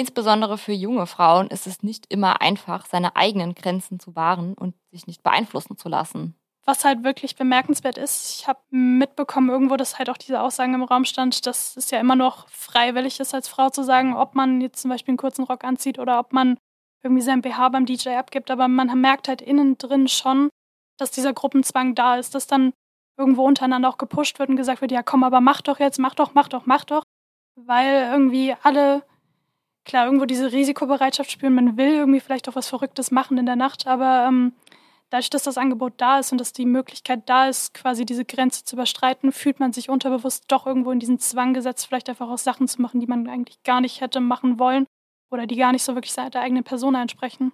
insbesondere 0.00 0.56
für 0.56 0.72
junge 0.72 1.06
Frauen 1.06 1.48
ist 1.48 1.66
es 1.66 1.82
nicht 1.82 2.06
immer 2.08 2.40
einfach, 2.40 2.86
seine 2.86 3.16
eigenen 3.16 3.54
Grenzen 3.54 4.00
zu 4.00 4.16
wahren 4.16 4.54
und 4.54 4.74
sich 4.90 5.06
nicht 5.06 5.22
beeinflussen 5.22 5.76
zu 5.76 5.88
lassen. 5.88 6.34
Was 6.64 6.84
halt 6.84 7.04
wirklich 7.04 7.36
bemerkenswert 7.36 7.98
ist, 7.98 8.38
ich 8.40 8.48
habe 8.48 8.60
mitbekommen 8.70 9.50
irgendwo, 9.50 9.76
dass 9.76 9.98
halt 9.98 10.08
auch 10.08 10.16
diese 10.16 10.40
Aussagen 10.40 10.74
im 10.74 10.82
Raum 10.82 11.04
stand, 11.04 11.46
dass 11.46 11.76
es 11.76 11.90
ja 11.90 12.00
immer 12.00 12.16
noch 12.16 12.48
freiwillig 12.48 13.20
ist, 13.20 13.34
als 13.34 13.48
Frau 13.48 13.68
zu 13.68 13.82
sagen, 13.82 14.16
ob 14.16 14.34
man 14.34 14.60
jetzt 14.60 14.80
zum 14.80 14.90
Beispiel 14.90 15.12
einen 15.12 15.18
kurzen 15.18 15.44
Rock 15.44 15.64
anzieht 15.64 15.98
oder 15.98 16.18
ob 16.18 16.32
man 16.32 16.58
irgendwie 17.02 17.22
sein 17.22 17.42
BH 17.42 17.68
beim 17.70 17.86
DJ 17.86 18.10
abgibt. 18.10 18.50
Aber 18.50 18.68
man 18.68 19.00
merkt 19.00 19.28
halt 19.28 19.42
innen 19.42 19.78
drin 19.78 20.08
schon, 20.08 20.48
dass 20.98 21.10
dieser 21.10 21.32
Gruppenzwang 21.32 21.94
da 21.94 22.16
ist, 22.16 22.34
dass 22.34 22.46
dann 22.46 22.72
irgendwo 23.18 23.46
untereinander 23.46 23.88
auch 23.88 23.98
gepusht 23.98 24.38
wird 24.38 24.48
und 24.48 24.56
gesagt 24.56 24.80
wird, 24.80 24.92
ja 24.92 25.02
komm, 25.02 25.24
aber 25.24 25.40
mach 25.40 25.60
doch 25.60 25.78
jetzt, 25.78 25.98
mach 25.98 26.14
doch, 26.14 26.32
mach 26.34 26.48
doch, 26.48 26.64
mach 26.66 26.84
doch. 26.84 27.02
Weil 27.56 28.08
irgendwie 28.12 28.54
alle, 28.62 29.02
klar, 29.84 30.06
irgendwo 30.06 30.24
diese 30.24 30.52
Risikobereitschaft 30.52 31.30
spüren, 31.30 31.54
man 31.54 31.76
will 31.76 31.94
irgendwie 31.94 32.20
vielleicht 32.20 32.48
auch 32.48 32.54
was 32.54 32.68
Verrücktes 32.68 33.10
machen 33.10 33.38
in 33.38 33.46
der 33.46 33.56
Nacht, 33.56 33.86
aber 33.86 34.26
ähm, 34.28 34.52
dadurch, 35.10 35.30
dass 35.30 35.42
das 35.42 35.58
Angebot 35.58 35.94
da 35.98 36.18
ist 36.18 36.32
und 36.32 36.38
dass 36.38 36.52
die 36.52 36.66
Möglichkeit 36.66 37.28
da 37.28 37.48
ist, 37.48 37.74
quasi 37.74 38.06
diese 38.06 38.24
Grenze 38.24 38.64
zu 38.64 38.76
überstreiten, 38.76 39.32
fühlt 39.32 39.60
man 39.60 39.72
sich 39.72 39.90
unterbewusst 39.90 40.44
doch 40.48 40.66
irgendwo 40.66 40.92
in 40.92 41.00
diesen 41.00 41.18
Zwang 41.18 41.52
gesetzt, 41.52 41.86
vielleicht 41.86 42.08
einfach 42.08 42.28
auch 42.28 42.38
Sachen 42.38 42.68
zu 42.68 42.80
machen, 42.80 43.00
die 43.00 43.06
man 43.06 43.28
eigentlich 43.28 43.62
gar 43.62 43.80
nicht 43.80 44.00
hätte 44.00 44.20
machen 44.20 44.58
wollen 44.58 44.86
oder 45.30 45.46
die 45.46 45.56
gar 45.56 45.72
nicht 45.72 45.82
so 45.82 45.94
wirklich 45.94 46.12
seiner 46.12 46.36
eigenen 46.36 46.64
Person 46.64 46.94
entsprechen. 46.94 47.52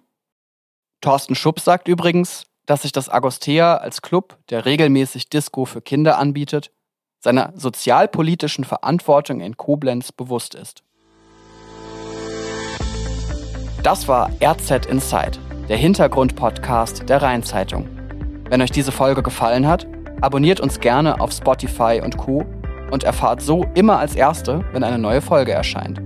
Thorsten 1.01 1.35
Schupp 1.35 1.59
sagt 1.59 1.87
übrigens, 1.87 2.45
dass 2.65 2.81
sich 2.81 2.91
das 2.91 3.09
Agostea 3.09 3.77
als 3.77 4.01
Club, 4.01 4.37
der 4.49 4.65
regelmäßig 4.65 5.29
Disco 5.29 5.65
für 5.65 5.81
Kinder 5.81 6.17
anbietet, 6.17 6.71
seiner 7.19 7.53
sozialpolitischen 7.55 8.63
Verantwortung 8.63 9.41
in 9.41 9.57
Koblenz 9.57 10.11
bewusst 10.11 10.53
ist. 10.53 10.83
Das 13.87 14.05
war 14.09 14.31
RZ 14.43 14.85
Inside 14.87 15.39
der 15.69 15.77
Hintergrund-Podcast 15.77 17.07
der 17.07 17.21
Rheinzeitung. 17.21 17.87
Wenn 18.49 18.61
euch 18.61 18.71
diese 18.71 18.91
Folge 18.91 19.23
gefallen 19.23 19.65
hat, 19.65 19.87
abonniert 20.19 20.59
uns 20.59 20.81
gerne 20.81 21.21
auf 21.21 21.31
Spotify 21.31 22.01
und 22.03 22.17
Co. 22.17 22.45
und 22.91 23.05
erfahrt 23.05 23.41
so 23.41 23.65
immer 23.75 23.97
als 23.97 24.13
Erste, 24.13 24.65
wenn 24.73 24.83
eine 24.83 24.97
neue 24.97 25.21
Folge 25.21 25.53
erscheint. 25.53 26.01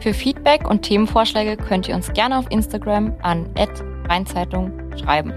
Für 0.00 0.12
Feedback 0.12 0.68
und 0.68 0.82
Themenvorschläge 0.82 1.56
könnt 1.56 1.88
ihr 1.88 1.94
uns 1.94 2.12
gerne 2.12 2.36
auf 2.36 2.44
Instagram 2.50 3.14
an 3.22 3.48
Rheinzeitung 4.10 4.70
schreiben. 5.02 5.32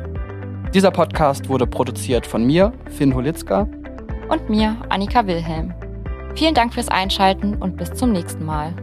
Dieser 0.74 0.92
Podcast 0.92 1.48
wurde 1.48 1.68
produziert 1.68 2.28
von 2.28 2.46
mir, 2.46 2.74
Finn 2.90 3.16
Holitzka. 3.16 3.66
Und 4.28 4.50
mir, 4.50 4.76
Annika 4.90 5.26
Wilhelm. 5.26 5.74
Vielen 6.36 6.54
Dank 6.54 6.74
fürs 6.74 6.90
Einschalten 6.90 7.56
und 7.56 7.78
bis 7.78 7.94
zum 7.94 8.12
nächsten 8.12 8.44
Mal. 8.44 8.74